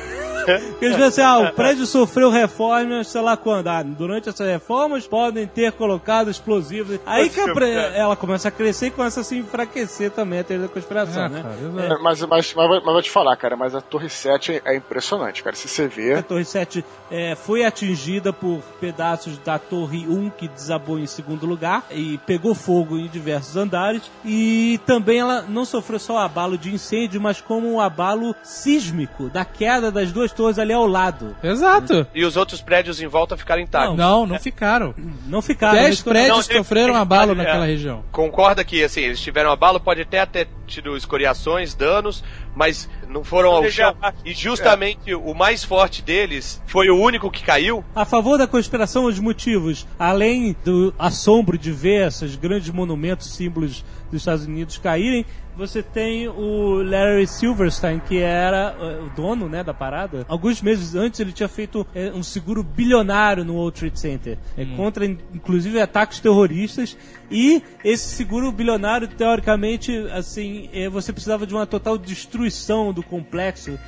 [0.52, 3.68] Eles dizem assim, ah, o prédio sofreu reformas, sei lá quando.
[3.68, 6.98] Ah, durante essas reformas podem ter colocado explosivos.
[7.06, 10.44] Aí que a pre- ela começa a crescer e começa a se enfraquecer também a
[10.44, 11.42] teoria da conspiração, É, né?
[11.42, 11.84] cara.
[11.86, 14.76] É, mas, mas, mas, vou- mas vou te falar, cara, mas a Torre 7 é
[14.76, 15.56] impressionante, cara.
[15.56, 16.14] Se você vê.
[16.14, 21.46] A Torre 7 é, foi atingida por pedaços da Torre 1 que desabou em segundo
[21.46, 24.02] lugar e pegou fogo em diversos andares.
[24.24, 29.28] E também ela não sofreu só o abalo de incêndio, mas como um abalo sísmico
[29.28, 31.36] da queda das duas ali ao lado.
[31.42, 32.06] Exato.
[32.14, 33.96] E os outros prédios em volta ficaram intactos.
[33.96, 34.94] Não, não ficaram.
[35.26, 35.74] Não ficaram.
[35.80, 37.68] Dez prédios Não, ele- sofreram ele- abalo ele- naquela é.
[37.68, 38.02] região.
[38.12, 42.24] Concorda que, assim, eles tiveram abalo, pode até ter tido escoriações, danos,
[42.54, 43.94] mas não foram ao chão.
[44.24, 47.84] E justamente o mais forte deles foi o único que caiu.
[47.94, 53.84] A favor da conspiração, os motivos, além do assombro de ver esses grandes monumentos, símbolos
[54.10, 55.24] dos Estados Unidos caírem,
[55.56, 60.24] você tem o Larry Silverstein, que era eh, o dono né, da parada.
[60.28, 64.66] Alguns meses antes ele tinha feito eh, um seguro bilionário no World Trade Center, eh,
[64.76, 66.96] contra in- inclusive ataques terroristas.
[67.30, 73.78] E esse seguro bilionário, teoricamente, assim, eh, você precisava de uma total destruição do complexo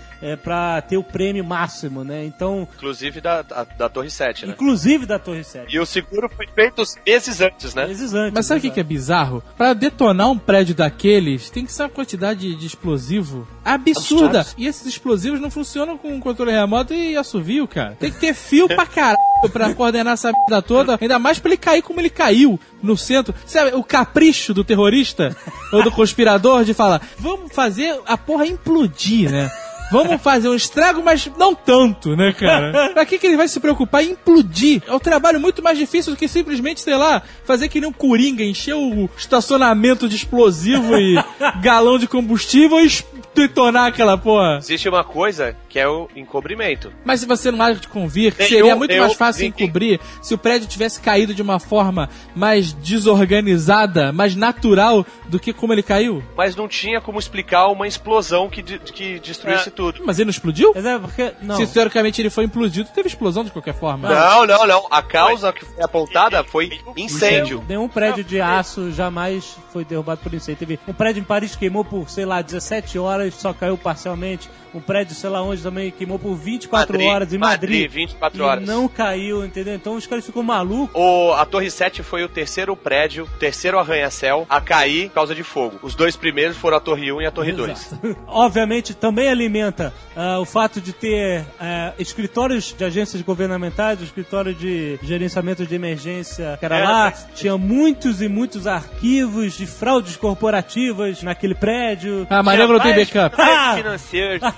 [0.43, 2.25] para ter o prêmio máximo, né?
[2.25, 4.53] Então, Inclusive da, da, da Torre 7, né?
[4.53, 5.73] inclusive da Torre 7.
[5.73, 7.87] E o seguro foi feito meses antes, né?
[7.87, 8.33] Meses antes.
[8.35, 9.41] Mas sabe o que, que é bizarro?
[9.57, 14.47] Pra detonar um prédio daqueles, tem que ser uma quantidade de explosivo absurda.
[14.57, 17.97] E esses explosivos não funcionam com controle remoto e assovio, cara.
[17.99, 19.19] Tem que ter fio pra caralho
[19.53, 20.97] pra coordenar essa merda toda.
[21.01, 23.35] Ainda mais pra ele cair como ele caiu no centro.
[23.45, 25.37] Sabe, o capricho do terrorista
[25.73, 29.51] ou do conspirador de falar: vamos fazer a porra implodir, né?
[29.91, 32.91] Vamos fazer um estrago, mas não tanto, né, cara?
[32.95, 34.83] Pra que, que ele vai se preocupar em implodir?
[34.87, 37.93] É um trabalho muito mais difícil do que simplesmente, sei lá, fazer que nem um
[37.93, 41.15] coringa, encher o estacionamento de explosivo e
[41.63, 42.89] galão de combustível e
[43.35, 44.59] detonar aquela porra.
[44.59, 46.93] Existe uma coisa que é o encobrimento.
[47.05, 50.01] Mas se você não acha de convir que seria um- muito mais um- fácil encobrir
[50.21, 55.73] se o prédio tivesse caído de uma forma mais desorganizada, mais natural do que como
[55.73, 56.23] ele caiu?
[56.37, 59.73] Mas não tinha como explicar uma explosão que, de- que destruísse É.
[59.79, 60.03] tudo.
[60.05, 60.73] Mas ele não explodiu?
[60.75, 61.33] Mas é porque.
[61.41, 61.55] Não.
[61.55, 64.09] Se teoricamente ele foi implodido, teve explosão de qualquer forma.
[64.09, 64.87] Não, não, não.
[64.91, 67.65] A causa que foi apontada foi incêndio.
[67.69, 70.59] Nenhum prédio de aço jamais foi derrubado por incêndio.
[70.59, 74.51] Teve um prédio em Paris que queimou por, sei lá, 17 horas, só caiu parcialmente.
[74.75, 77.71] Um prédio, sei lá onde, também queimou por 24 Madrid, horas em Madrid.
[77.83, 78.67] Madrid, 24 e horas.
[78.67, 79.75] não caiu, entendeu?
[79.75, 80.91] Então os caras ficam malucos.
[80.95, 85.43] O, a Torre 7 foi o terceiro prédio, terceiro arranha-céu a cair por causa de
[85.43, 85.79] fogo.
[85.83, 87.95] Os dois primeiros foram a Torre 1 e a Torre 2.
[88.27, 94.55] Obviamente, também alimenta ah, o fato de ter ah, escritórios de agências governamentais, o escritório
[94.55, 99.67] de gerenciamento de emergência que era É, lá, mas- tinha muitos e muitos arquivos de
[99.67, 102.27] fraudes corporativas naquele prédio.
[102.31, 103.37] Ah, Maria não tem Várias backup.
[103.41, 103.75] Ah!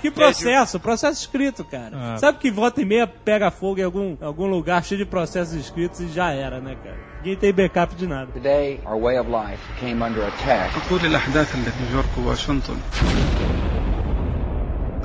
[0.00, 1.92] que processo, processo escrito, cara.
[1.94, 2.16] Ah.
[2.18, 6.00] Sabe que volta e meia pega fogo em algum, algum lugar cheio de processos escritos
[6.00, 6.96] e já era, né, cara?
[7.18, 8.30] Ninguém tem backup de nada.
[8.32, 10.72] Today, our way of life came under attack.
[10.74, 12.76] تطول الأحداث اللي في نيويورك وواشنطن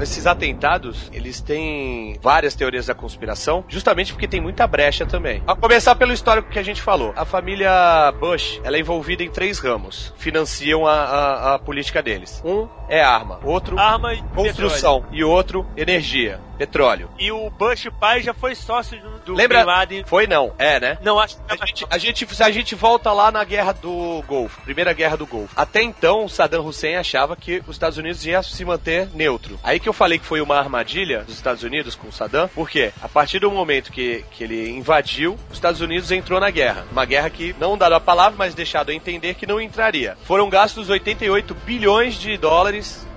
[0.01, 5.43] Esses atentados, eles têm várias teorias da conspiração, justamente porque tem muita brecha também.
[5.45, 7.13] A começar pelo histórico que a gente falou.
[7.15, 10.11] A família Bush, ela é envolvida em três ramos.
[10.17, 12.41] Financiam a, a- a política deles.
[12.43, 17.08] Um é arma, outro Arma e construção e outro energia, petróleo.
[17.08, 17.10] petróleo.
[17.18, 19.60] E o Bush pai já foi sócio do, Lembra?
[19.60, 20.04] Bin Laden.
[20.04, 20.98] Foi não, é, né?
[21.02, 24.22] Não, acho que A gente, a, gente, se a gente volta lá na guerra do
[24.26, 25.52] Golfo, primeira guerra do Golfo.
[25.56, 29.58] Até então, Saddam Hussein achava que os Estados Unidos ia se manter neutro.
[29.62, 33.08] Aí que eu falei que foi uma armadilha dos Estados Unidos com Saddam, porque a
[33.08, 36.84] partir do momento que, que ele invadiu, os Estados Unidos entrou na guerra.
[36.90, 40.16] Uma guerra que não dado a palavra, mas deixado a entender que não entraria.
[40.24, 42.75] Foram gastos 88 bilhões de dólares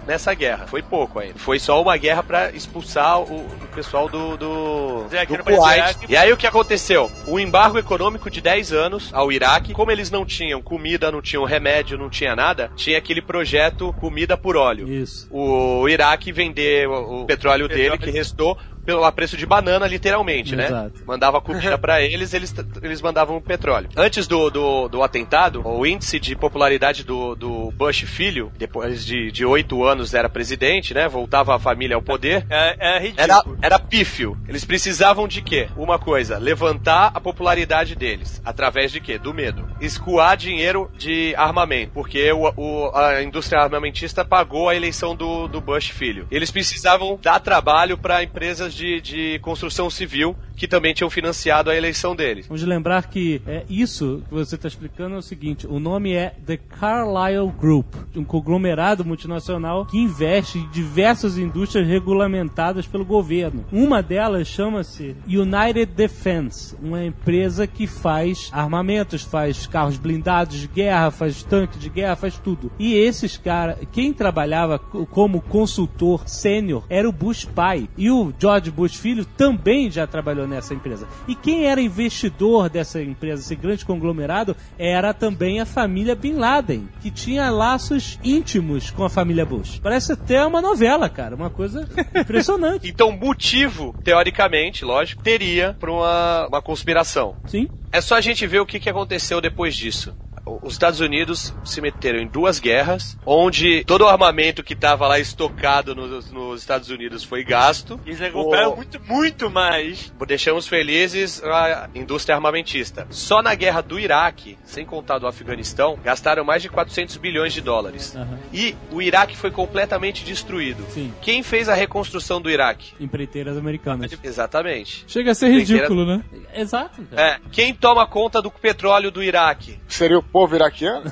[0.10, 0.66] nessa guerra.
[0.66, 1.38] Foi pouco ainda.
[1.38, 5.98] Foi só uma guerra pra expulsar o, o pessoal do, do, que do pra Kuwait.
[6.10, 7.12] E aí o que aconteceu?
[7.28, 9.74] Um embargo econômico de 10 anos ao Iraque.
[9.74, 14.36] Como eles não tinham comida, não tinham remédio, não tinha nada, tinha aquele projeto comida
[14.36, 14.92] por óleo.
[14.92, 15.28] Isso.
[15.30, 18.02] O Iraque vender o, o petróleo dele, Petróleo.
[18.02, 18.58] que restou,
[18.90, 20.66] pelo a preço de banana, literalmente, né?
[20.66, 21.04] Exato.
[21.06, 23.88] Mandava comida pra eles, eles, eles mandavam o petróleo.
[23.96, 29.32] Antes do, do, do atentado, o índice de popularidade do, do Bush filho, depois de,
[29.32, 31.08] de 8 anos era presidente, né?
[31.08, 32.48] Voltava a família ao poder.
[32.50, 33.22] É, é ridículo.
[33.24, 34.36] Era, era pífio.
[34.48, 35.70] Eles precisavam de quê?
[35.78, 38.42] Uma coisa, levantar a popularidade deles.
[38.44, 39.20] Através de quê?
[39.20, 39.70] Do medo.
[39.80, 41.92] Escoar dinheiro de armamento.
[41.94, 46.26] Porque o, o- a indústria armamentista pagou a eleição do, do Bush filho.
[46.32, 51.76] Eles precisavam dar trabalho para empresas de, de construção civil que também tinham financiado a
[51.76, 52.48] eleição deles.
[52.48, 56.36] Vamos lembrar que é isso que você está explicando é o seguinte: o nome é
[56.46, 63.64] The Carlyle Group, um conglomerado multinacional que investe em diversas indústrias regulamentadas pelo governo.
[63.72, 71.10] Uma delas chama-se United Defense, uma empresa que faz armamentos, faz carros blindados de guerra,
[71.12, 72.72] faz tanque de guerra, faz tudo.
[72.78, 77.88] E esses caras, quem trabalhava co- como consultor sênior era o Bush pai.
[77.98, 81.08] E o George Bush filho também já trabalhou nessa empresa.
[81.28, 86.88] E quem era investidor dessa empresa, esse grande conglomerado, era também a família Bin Laden,
[87.02, 89.80] que tinha laços íntimos com a família Bush.
[89.82, 92.88] Parece até uma novela, cara, uma coisa impressionante.
[92.88, 97.36] Então, motivo, teoricamente, lógico, teria para uma, uma conspiração.
[97.46, 97.68] Sim.
[97.92, 100.16] É só a gente ver o que, que aconteceu depois disso.
[100.62, 105.20] Os Estados Unidos se meteram em duas guerras, onde todo o armamento que estava lá
[105.20, 108.00] estocado nos, nos Estados Unidos foi gasto.
[108.06, 110.12] Eles recuperaram O- muito, muito mais.
[110.28, 113.08] Deixamos felizes a indústria armamentista.
[113.10, 117.62] Só na guerra do Iraque, sem contar do Afeganistão, gastaram mais de 400 bilhões de
[117.62, 118.16] dólares.
[118.16, 118.40] Aham.
[118.54, 120.86] E o Iraque foi completamente destruído.
[120.90, 121.14] Sim.
[121.22, 122.94] Quem fez a reconstrução do Iraque?
[123.00, 124.12] Empreiteiras americanas.
[124.24, 125.04] Exatamente.
[125.08, 126.24] Chega a ser ridículo, né?
[126.54, 127.02] Exato.
[127.04, 127.22] cara.
[127.22, 129.80] É, quem toma conta do petróleo do Iraque?
[129.88, 131.12] Seria o povo iraquiano?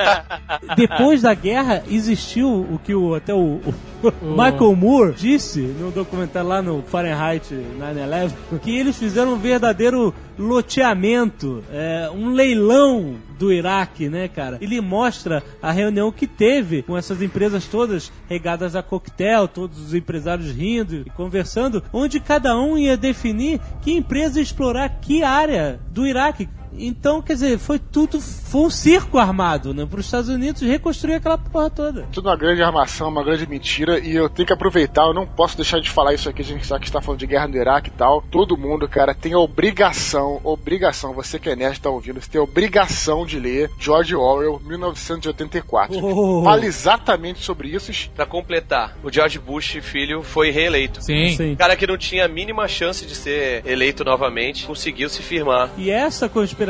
[0.74, 3.74] Depois da guerra, existiu o que o, até o, o
[4.22, 8.32] Michael Moore disse no documentário lá no Fahrenheit 9-11,
[8.62, 14.56] que eles fizeram um verdadeiro loteamento, é, um leilão do Iraque, né, cara?
[14.60, 19.92] Ele mostra a reunião que teve com essas empresas todas regadas a coquetel, todos os
[19.92, 25.78] empresários rindo e conversando, onde cada um ia definir que empresa ia explorar que área
[25.90, 26.48] do Iraque.
[26.78, 31.14] Então, quer dizer, foi tudo, foi um circo armado, né, para os Estados Unidos reconstruir
[31.14, 32.02] aquela porra toda.
[32.12, 35.56] Tudo uma grande armação, uma grande mentira, e eu tenho que aproveitar, eu não posso
[35.56, 37.88] deixar de falar isso aqui, a gente já que está falando de guerra no Iraque
[37.88, 38.22] e tal.
[38.30, 42.40] Todo mundo, cara, tem a obrigação, obrigação, você que é nerd tá ouvindo, você tem
[42.40, 45.98] a obrigação de ler George Orwell, 1984.
[46.02, 46.42] Oh.
[46.44, 47.86] Fala exatamente sobre isso.
[48.14, 51.02] Pra completar, o George Bush filho foi reeleito.
[51.02, 51.30] Sim.
[51.30, 51.52] Sim.
[51.52, 55.70] O cara que não tinha a mínima chance de ser eleito novamente conseguiu se firmar.
[55.76, 56.65] E essa conspiração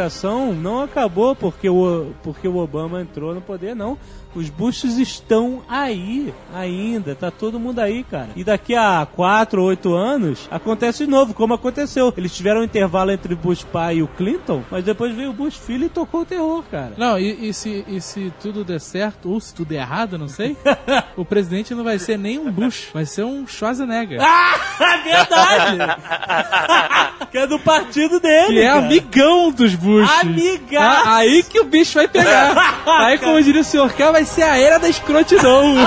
[0.53, 3.99] não acabou porque o, porque o Obama entrou no poder, não.
[4.37, 8.29] Os Bushes estão aí ainda, tá todo mundo aí, cara.
[8.37, 12.13] E daqui a 4 ou 8 anos acontece de novo, como aconteceu.
[12.17, 15.33] Eles tiveram um intervalo entre o Bush pai e o Clinton, mas depois veio o
[15.33, 16.93] Bush filho e tocou o terror, cara.
[16.99, 20.29] Não, e, e se, e se tudo der certo, ou se tudo der errado, não
[20.29, 20.55] sei,
[21.17, 24.21] o presidente não vai ser nem um Bush, vai ser um Schwarzenegger.
[24.79, 25.79] É verdade!
[27.31, 28.79] que é do partido dele, que é cara.
[28.81, 30.11] amigão dos Bush.
[30.21, 31.09] Amigaço.
[31.09, 32.83] Ah, aí que o bicho vai pegar.
[32.87, 35.75] aí, como diria o senhor K, vai ser a era da escrotidão.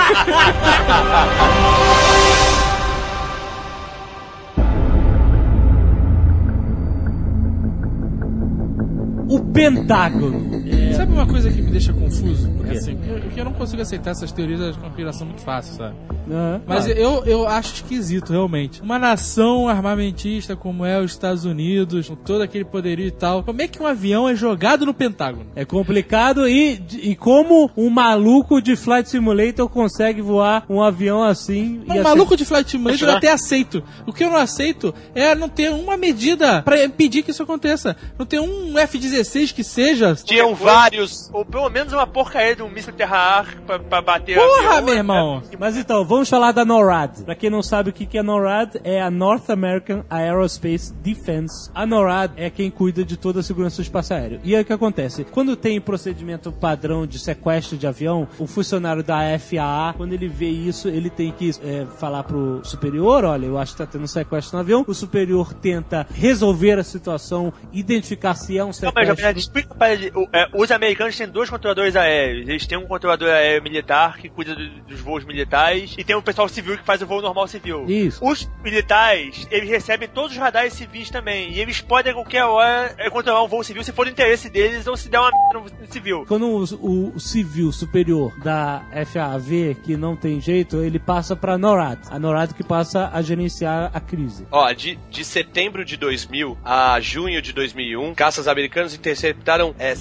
[9.31, 10.78] O Pentágono.
[10.95, 12.49] Sabe uma coisa que me deixa confuso?
[12.69, 12.77] quê?
[12.77, 15.95] Assim, eu, eu não consigo aceitar essas teorias da conspiração muito fácil, sabe?
[16.29, 16.61] Aham.
[16.67, 16.89] Mas Ah.
[16.91, 18.81] eu, eu acho esquisito, realmente.
[18.81, 23.61] Uma nação armamentista como é os Estados Unidos, com todo aquele poderio e tal, como
[23.61, 25.47] é que um avião é jogado no Pentágono?
[25.55, 31.81] É complicado e, e como um maluco de Flight Simulator consegue voar um avião assim
[31.87, 33.81] e Um maluco de Flight Simulator eu até aceito.
[34.05, 37.95] O que eu não aceito é não ter uma medida pra impedir que isso aconteça.
[38.17, 40.13] Não ter um F-16 que seja.
[40.15, 41.29] Tinham vários.
[41.33, 45.43] Ou pelo menos uma porcaria de um míssil terra-ar pra, pra bater Porra, meu irmão!
[45.59, 47.23] Mas então, vamos falar da NORAD.
[47.23, 51.69] Pra quem não sabe o que é NORAD, é a North American Aerospace Defense.
[51.75, 54.39] A NORAD é quem cuida de toda a segurança do espaço aéreo.
[54.43, 55.25] E aí o que acontece?
[55.25, 60.49] Quando tem procedimento padrão de sequestro de avião, o funcionário da FAA, quando ele vê
[60.49, 64.07] isso, ele tem que é, falar pro superior, olha, eu acho que tá tendo um
[64.07, 64.85] sequestro no avião.
[64.87, 69.39] O superior tenta resolver a situação, identificar se é um Não, mas, sequestro.
[69.39, 70.11] Explica pra ele.
[70.15, 72.47] o- é, os americanos têm dois controladores aéreos.
[72.47, 76.21] Eles têm um controlador aéreo militar que cuida do- dos voos militares e tem um
[76.21, 77.85] pessoal civil que faz o voo normal civil.
[77.87, 78.23] Isso.
[78.25, 81.51] Os militares, eles recebem todos os radares civis também.
[81.51, 84.49] E eles podem a qualquer hora é, controlar um voo civil se for do interesse
[84.49, 86.25] deles ou se der uma merda no civil.
[86.27, 91.57] Quando o, o- civil superior da FAA vê que não tem jeito, ele passa pra
[91.57, 91.99] NORAD.
[92.09, 94.45] A NORAD que passa a gerenciar a crise.
[94.51, 99.95] Ó, de, de setembro de 2000 a junho de 2001, caças americanos interceptaram é,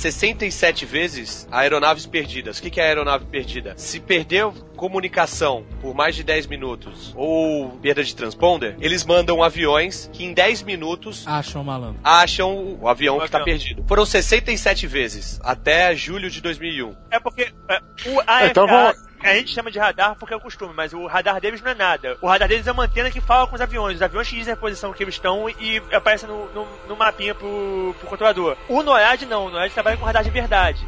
[0.58, 2.58] 67 vezes aeronaves perdidas.
[2.58, 3.74] O que, é aeronave perdida?
[3.76, 10.10] Se perdeu comunicação por mais de 10 minutos ou perda de transponder, eles mandam aviões
[10.12, 12.00] que em 10 minutos Acham malandro.
[12.02, 13.84] acham o avião O que está perdido.
[13.86, 16.94] Foram 67 vezes até julho de 2001.
[17.10, 17.80] É porque é,
[18.10, 21.06] o a Então vamos- a gente chama de radar porque é o costume, mas o
[21.06, 22.16] radar deles não é nada.
[22.20, 23.96] O radar deles é uma antena que fala com os aviões.
[23.96, 27.94] Os aviões dizem a posição que eles estão e aparece no, no, no mapinha pro,
[27.98, 28.56] pro controlador.
[28.68, 30.86] O NORAD não, o NORAD trabalha com radar de verdade.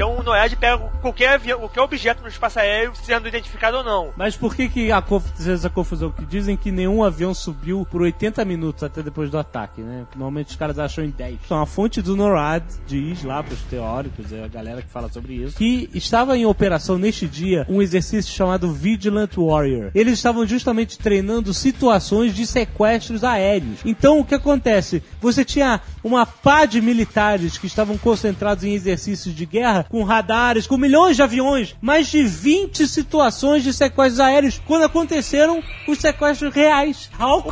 [0.00, 4.14] Então o NORAD pega qualquer qualquer objeto no espaço aéreo, sendo identificado ou não.
[4.16, 5.04] Mas por que que a
[5.46, 6.10] essa confusão?
[6.10, 10.06] Que dizem que nenhum avião subiu por 80 minutos até depois do ataque, né?
[10.14, 11.40] Normalmente os caras acham em 10.
[11.44, 15.34] Então a fonte do NORAD diz lá pros teóricos, é a galera que fala sobre
[15.34, 19.90] isso, que estava em operação neste dia um exercício chamado Vigilant Warrior.
[19.94, 23.80] Eles estavam justamente treinando situações de sequestros aéreos.
[23.84, 25.02] Então o que acontece?
[25.20, 30.68] Você tinha uma pá de militares que estavam concentrados em exercícios de guerra, com radares,
[30.68, 36.54] com milhões de aviões, mais de 20 situações de sequestros aéreos, quando aconteceram os sequestros
[36.54, 37.10] reais.
[37.20, 37.42] How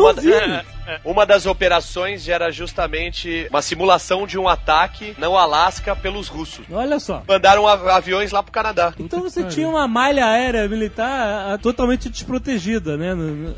[1.05, 6.65] Uma, das operações era justamente uma simulação de um ataque no Alasca pelos russos.
[6.71, 7.23] Olha só.
[7.29, 8.93] Mandaram av- aviões lá pro Canadá.
[8.99, 13.15] Então você tinha uma malha aérea militar ah, totalmente desprotegida, né?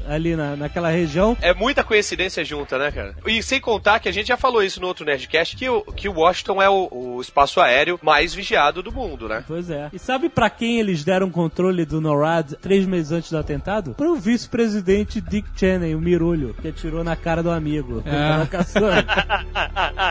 [0.08, 1.36] ali na, naquela região.
[1.40, 3.14] É muita coincidência junta, né, cara?
[3.26, 6.08] E sem contar que a gente já falou isso no outro Nerdcast, que o, que
[6.08, 9.44] o Washington é o, o espaço aéreo mais vigiado do mundo, né?
[9.46, 9.88] Pois é.
[9.92, 13.94] E sabe pra quem eles deram controle do NORAD três meses antes do atentado?
[13.94, 18.02] Pro vice-presidente Dick Cheney, o mirulho, que atirou na cara do amigo.
[18.06, 18.40] É.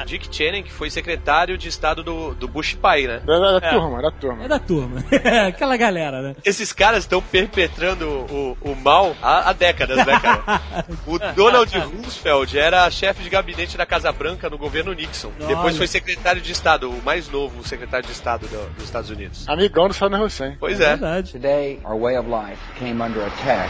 [0.05, 3.21] Dick Cheney, que foi secretário de Estado do, do Bush pai, né?
[3.27, 4.43] Era da turma, era da turma.
[4.43, 5.03] É da turma.
[5.47, 6.35] Aquela galera, né?
[6.45, 10.61] Esses caras estão perpetrando o, o mal há, há décadas, né, cara?
[11.05, 15.31] O Donald Roosevelt era chefe de gabinete da Casa Branca no governo Nixon.
[15.47, 19.47] Depois foi secretário de Estado, o mais novo secretário de Estado do- dos Estados Unidos.
[19.47, 20.55] Amigão do Saddam Hussein.
[20.59, 20.87] Pois É é.
[20.89, 21.31] verdade.
[21.33, 23.69] Today, our way of life came under attack.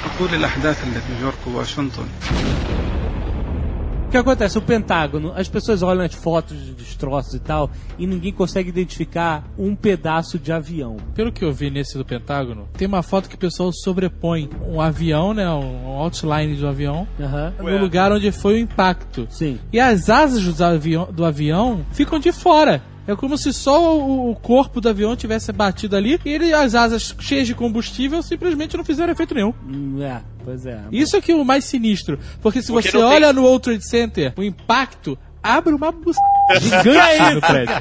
[4.10, 4.58] O que acontece?
[4.58, 9.44] O Pentágono, as pessoas olham as fotos de destroços e tal, e ninguém consegue identificar
[9.56, 10.98] um pedaço de avião.
[11.14, 14.82] Pelo que eu vi nesse do Pentágono, tem uma foto que o pessoal sobrepõe um
[14.82, 15.48] avião, né?
[15.48, 17.54] Um outline do avião, Aham.
[17.60, 19.28] no lugar onde foi o impacto.
[19.30, 19.60] Sim.
[19.72, 22.82] E as asas do avião, do avião ficam de fora.
[23.08, 27.16] É como se só o, corpo do avião tivesse batido ali e ele, as asas
[27.20, 29.54] cheias de combustível simplesmente não fizeram efeito nenhum.
[29.68, 30.80] Hum, É, pois é.
[30.92, 32.20] Isso é que é o mais sinistro.
[32.42, 35.92] Porque se Porque você não tem- olha no World Trade Center, o impacto abre uma
[35.92, 36.12] bu...
[36.60, 37.76] gigante no prédio.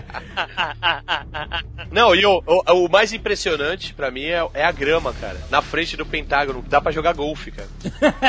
[1.91, 5.37] Não, e o, o, o mais impressionante pra mim é, é a grama, cara.
[5.51, 7.69] Na frente do Pentágono, dá pra jogar golfe, cara.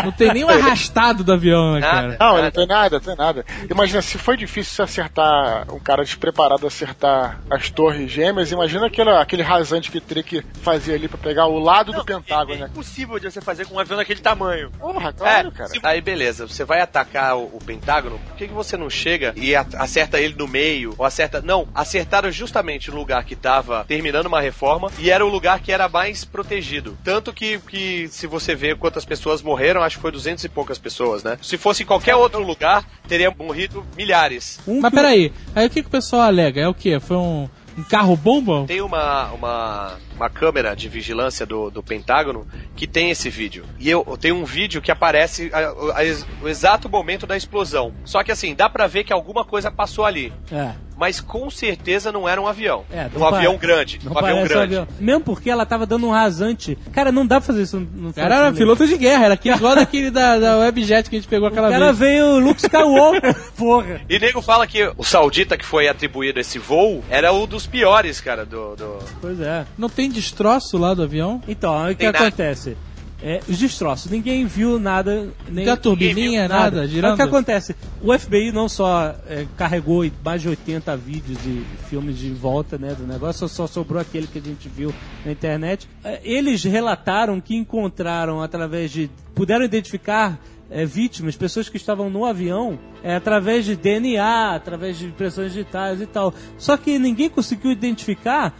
[0.04, 2.18] Não tem nem um arrastado do avião, né, cara?
[2.20, 3.46] Não, não tem nada, não tem nada.
[3.70, 9.10] Imagina, se foi difícil você acertar, um cara despreparado acertar as torres gêmeas, imagina aquele,
[9.12, 12.68] aquele rasante que teria que fazer ali pra pegar o lado do Pentágono, É né?
[12.72, 14.72] impossível de você fazer com um avião daquele tamanho.
[14.80, 15.70] Porra, claro, é, cara.
[15.70, 19.34] se- aí beleza, você vai atacar o, o Pentágono, por que, que você não chega
[19.36, 20.94] e acerta ele no meio?
[20.98, 21.42] Ou acerta.
[21.42, 25.72] Não, acertaram justamente no lugar que tava terminando uma reforma e era o lugar que
[25.72, 26.98] era mais protegido.
[27.04, 30.78] Tanto que, que se você vê quantas pessoas morreram, acho que foi 200 e poucas
[30.78, 31.38] pessoas, né?
[31.42, 34.60] Se fosse em qualquer outro lugar, teria morrido milhares.
[34.68, 36.62] Um Mas peraí, aí o que, que o pessoal alega?
[36.62, 37.00] É o quê?
[37.00, 38.66] Foi um, um carro bomba?
[38.68, 42.46] Tem uma, uma, uma câmera de vigilância do, do Pentágono
[42.76, 43.64] que tem esse vídeo.
[43.80, 47.94] E eu, tem um vídeo que aparece a- a- o exato momento da explosão.
[48.04, 50.34] Só que assim, dá pra ver que alguma coisa passou ali.
[50.52, 50.72] É.
[50.98, 52.84] Mas com certeza não era um avião.
[52.92, 54.00] É, um não avião grande.
[54.04, 54.76] Um avião parece um grande.
[54.76, 54.88] avião.
[55.00, 56.78] Mesmo porque ela tava dando um rasante.
[56.92, 59.56] Cara, não dá pra fazer isso no O cara era piloto de guerra, era aquele,
[59.60, 61.98] igual daquele da, da Webjet que a gente pegou aquela O cara vez.
[62.00, 64.02] veio Luke Skywalker, porra.
[64.10, 68.20] E nego fala que o saudita que foi atribuído esse voo era um dos piores,
[68.20, 68.76] cara, do.
[68.76, 69.66] do- Pois é.
[69.78, 71.42] Não tem destroço lá do avião?
[71.48, 72.20] Então, o que nada.
[72.20, 72.76] acontece?
[73.22, 75.28] É, os destroços, ninguém viu nada.
[75.50, 77.14] Nem, Tem a turbininha, nada, Aí girando?
[77.14, 77.76] O que acontece?
[78.02, 82.96] O FBI não só é, carregou mais de 80 vídeos e filmes de volta né,
[82.96, 84.94] do negócio, só sobrou aquele que a gente viu
[85.26, 85.90] na internet.
[86.02, 89.10] É, Eles relataram que encontraram através de.
[89.36, 90.40] puderam identificar.
[90.70, 96.00] é, vítimas, pessoas que estavam no avião, é, através de DNA, através de impressões digitais
[96.00, 96.34] e tal.
[96.58, 98.56] Só que ninguém conseguiu identificar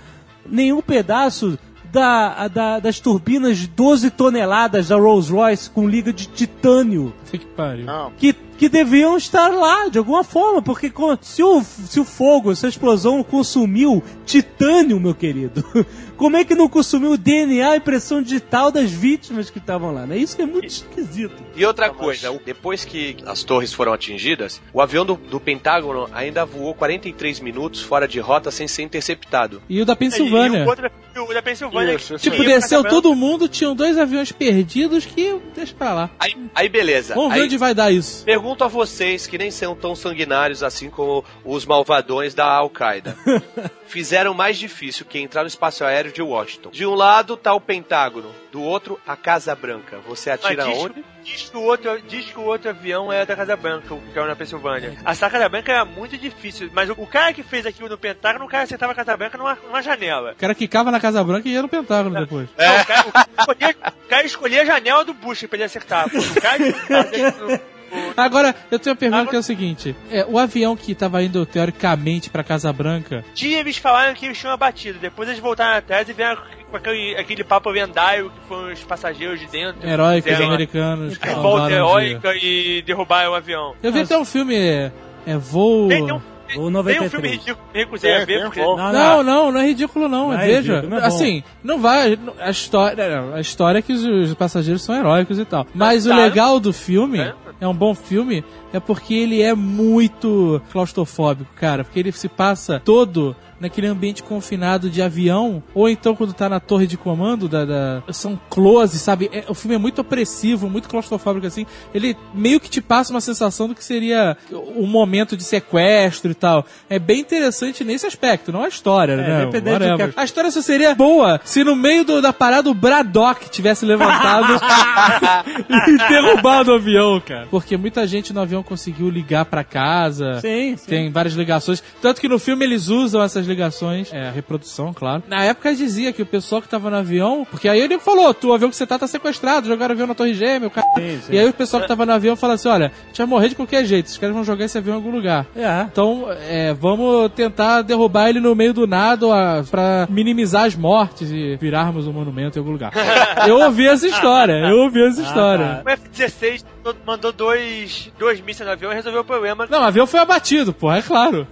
[0.52, 1.58] nenhum pedaço
[1.92, 7.40] da, da- das turbinas de 12 toneladas da Rolls Royce com liga de titânio Que
[7.40, 7.86] pariu.
[7.86, 10.92] Não, que, que deviam estar lá de alguma forma, porque
[11.22, 15.64] se o, se o fogo, se a explosão consumiu titânio, meu querido,
[16.18, 20.06] como é que não consumiu o DNA, a impressão digital das vítimas que estavam lá?
[20.06, 20.18] Né?
[20.18, 21.42] Isso que é muito esquisito.
[21.56, 26.46] E outra coisa, depois que as torres foram atingidas, o avião do, do Pentágono ainda
[26.46, 29.62] voou 43 minutos fora de rota sem ser interceptado.
[29.70, 30.66] E o da E Pensilvânia.
[30.66, 31.96] o outro, e o da Pensilvânia.
[31.96, 36.10] Isso, isso Tipo, desceu todo mundo, tinham dois aviões perdidos que deixa pra lá.
[36.20, 37.16] Aí, aí beleza.
[37.16, 38.24] Vamos ver Aí, onde vai dar isso.
[38.50, 43.16] Pergunto a vocês, que nem são tão sanguinários assim como os malvadões da Al-Qaeda.
[43.86, 46.72] Fizeram mais difícil que entrar no espaço aéreo de Washington.
[46.72, 50.00] De um lado tá o Pentágono, do outro a Casa Branca.
[50.08, 51.06] Você Mas atira diz, onde?
[51.24, 54.18] diz que o outro, diz que o outro avião é da Casa Branca, o que
[54.18, 54.98] é na Pensilvânia.
[55.06, 58.46] A Casa Branca era muito difícil, mas o, o cara que fez aquilo no Pentágono,
[58.46, 60.32] o cara acertava a Casa Branca numa, numa janela.
[60.32, 62.50] O cara quicava na Casa Branca e ia no Pentágono depois.
[62.58, 65.66] Não, o, cara, o cara escolhia, o cara escolhia a janela do Bush pra ele
[65.66, 66.08] acertar.
[66.08, 66.58] O cara
[67.06, 67.79] que-
[68.16, 71.46] Agora, eu tenho uma pergunta que é o seguinte: é, o avião que tava indo
[71.46, 76.08] teoricamente pra Casa Branca, Tinha eles falaram que eles tinham abatido, depois eles voltaram atrás
[76.08, 79.88] e vieram com aquele, aquele papo lendário que foram os passageiros de dentro.
[79.88, 82.08] heróicos fizeram americanos, que a volta salvaram o dia.
[82.10, 83.76] heróica e derrubaram o avião.
[83.82, 84.92] Eu vi até um filme, é,
[85.26, 85.88] é Voo.
[85.88, 87.12] Tem, tem um, O Tem um 93.
[87.12, 88.60] filme ridículo que me recusei Tem, a ver, porque...
[88.60, 90.30] Não, Não, não, não é ridículo não.
[90.30, 92.18] Não é Veja, ridículo, não é assim, não vai.
[92.40, 95.66] A história, a história é que os, os passageiros são heróicos e tal.
[95.74, 97.34] Mas o legal do filme, É.
[97.62, 98.44] é um bom filme,
[98.74, 101.84] é porque ele é muito claustrofóbico, cara.
[101.84, 106.60] Porque ele se passa todo naquele ambiente confinado de avião, ou então quando tá na
[106.60, 109.30] torre de comando, da, da- são close, sabe?
[109.34, 111.66] É- o filme é muito opressivo, muito claustrofóbico, assim.
[111.94, 114.38] Ele meio que te passa uma sensação do que seria
[114.76, 116.66] um momento de sequestro e tal.
[116.90, 119.24] É bem interessante nesse aspecto, não a história, né?
[119.46, 119.52] do.
[119.86, 123.50] É, que A história só seria boa se no meio do- da parada o Braddock
[123.50, 124.60] tivesse levantado
[125.88, 127.48] e derrubado o avião, cara.
[127.50, 130.40] Porque muita gente no avião conseguiu ligar pra casa.
[130.42, 130.86] Sim, sim.
[130.90, 131.84] Tem várias ligações.
[132.02, 134.14] Tanto que no filme eles usam essas ligações.
[134.14, 135.24] É, a reprodução, claro.
[135.28, 137.46] Na época dizia que o pessoal que tava no avião.
[137.50, 140.08] Porque aí ele falou: tu, o avião que você tá tá sequestrado, jogaram o avião
[140.08, 140.88] na Torre Gêmea, o cara.
[140.96, 141.34] Sim, sim.
[141.34, 143.50] E aí o pessoal que tava no avião fala assim: olha, a gente vai morrer
[143.50, 145.46] de qualquer jeito, esses caras vão jogar esse avião em algum lugar.
[145.56, 145.86] É.
[145.92, 151.32] Então, é, vamos tentar derrubar ele no meio do nada a, pra minimizar as mortes
[151.32, 152.92] e virarmos um monumento em algum lugar.
[153.48, 155.82] Eu ouvi essa história, eu ouvi essa história.
[155.86, 156.64] O F-16
[157.06, 159.68] mandou dois, dois mísseis no avião e resolveu o problema.
[159.70, 161.48] Não, o avião foi abatido, porra, é claro.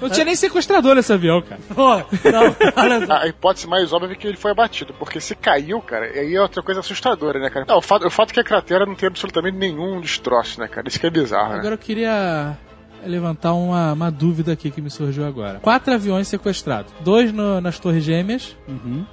[0.00, 1.60] Não tinha nem sequestrador nesse avião, cara.
[1.74, 1.96] Pô,
[2.30, 3.12] não, olha só.
[3.26, 6.40] A hipótese mais óbvia é que ele foi abatido, porque se caiu, cara, aí é
[6.40, 7.64] outra coisa assustadora, né, cara?
[7.68, 10.68] Não, o fato, o fato é que a cratera não tem absolutamente nenhum destroço, né,
[10.68, 10.86] cara?
[10.88, 11.58] Isso que é bizarro, né?
[11.58, 12.56] Agora eu queria
[13.04, 15.60] levantar uma, uma dúvida aqui que me surgiu agora.
[15.60, 16.92] Quatro aviões sequestrados.
[17.00, 18.56] Dois no- nas Torres Gêmeas,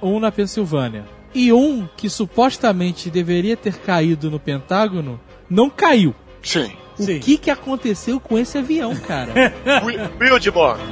[0.02, 1.04] um na Pensilvânia.
[1.34, 6.14] E um que supostamente deveria ter caído no Pentágono, não caiu.
[6.42, 6.72] Sim.
[6.98, 7.18] O Sim.
[7.18, 9.52] que que aconteceu com esse avião, cara?
[10.20, 10.78] Wildmore.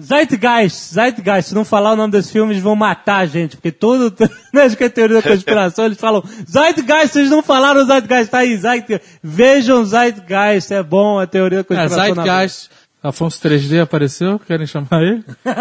[0.00, 3.70] Zeitgeist, Zeitgeist, se não falar o nome desse filme, eles vão matar a gente, porque
[3.70, 4.12] todo,
[4.52, 8.56] nas que é teoria da conspiração, eles falam, Zeitgeist, vocês não falaram Zeitgeist, tá aí,
[8.56, 12.14] Zeitgeist, vejam Zeitgeist, é bom a teoria da É, conspiração.
[12.16, 12.70] na Zeitgeist.
[13.04, 14.38] Afonso 3D apareceu?
[14.38, 15.22] Querem chamar ele?
[15.44, 15.54] Peraí,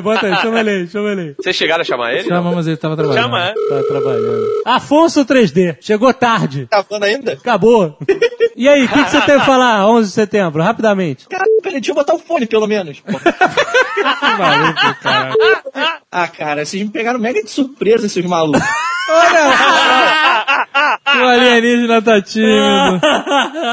[0.00, 1.34] bota aí, chama ele aí, chama ele aí.
[1.40, 2.28] Vocês chegaram a chamar ele?
[2.28, 3.24] Chama, mas ele tava trabalhando.
[3.24, 3.52] Chama, é?
[3.52, 4.46] Tá trabalhando.
[4.64, 7.32] Afonso 3D, chegou tarde, Tá falando ainda?
[7.32, 7.98] acabou.
[8.54, 11.26] E aí, o que, que você tem a falar 11 de setembro, rapidamente?
[11.28, 13.02] Caralho, peraí, deixa eu botar o fone pelo menos.
[14.00, 15.34] Que maluco, cara.
[16.10, 18.62] Ah, cara, vocês me pegaram mega de surpresa, seus malucos.
[21.20, 23.00] O alienígena tá tímido.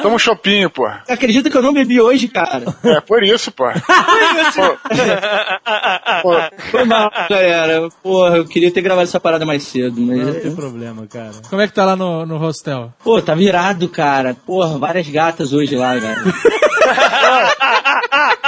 [0.02, 0.86] Toma um chopinho, pô.
[1.08, 2.66] Acredita que eu não bebi hoje, cara?
[2.84, 3.66] É por isso, pô.
[6.24, 6.34] Pô,
[6.72, 7.88] Foi mal, galera.
[8.02, 10.42] Porra, eu queria ter gravado essa parada mais cedo, Não mas...
[10.42, 11.32] tem problema, cara.
[11.50, 12.92] Como é que tá lá no, no hostel?
[13.04, 14.36] Pô, tá virado, cara.
[14.46, 16.24] Porra, várias gatas hoje lá, cara.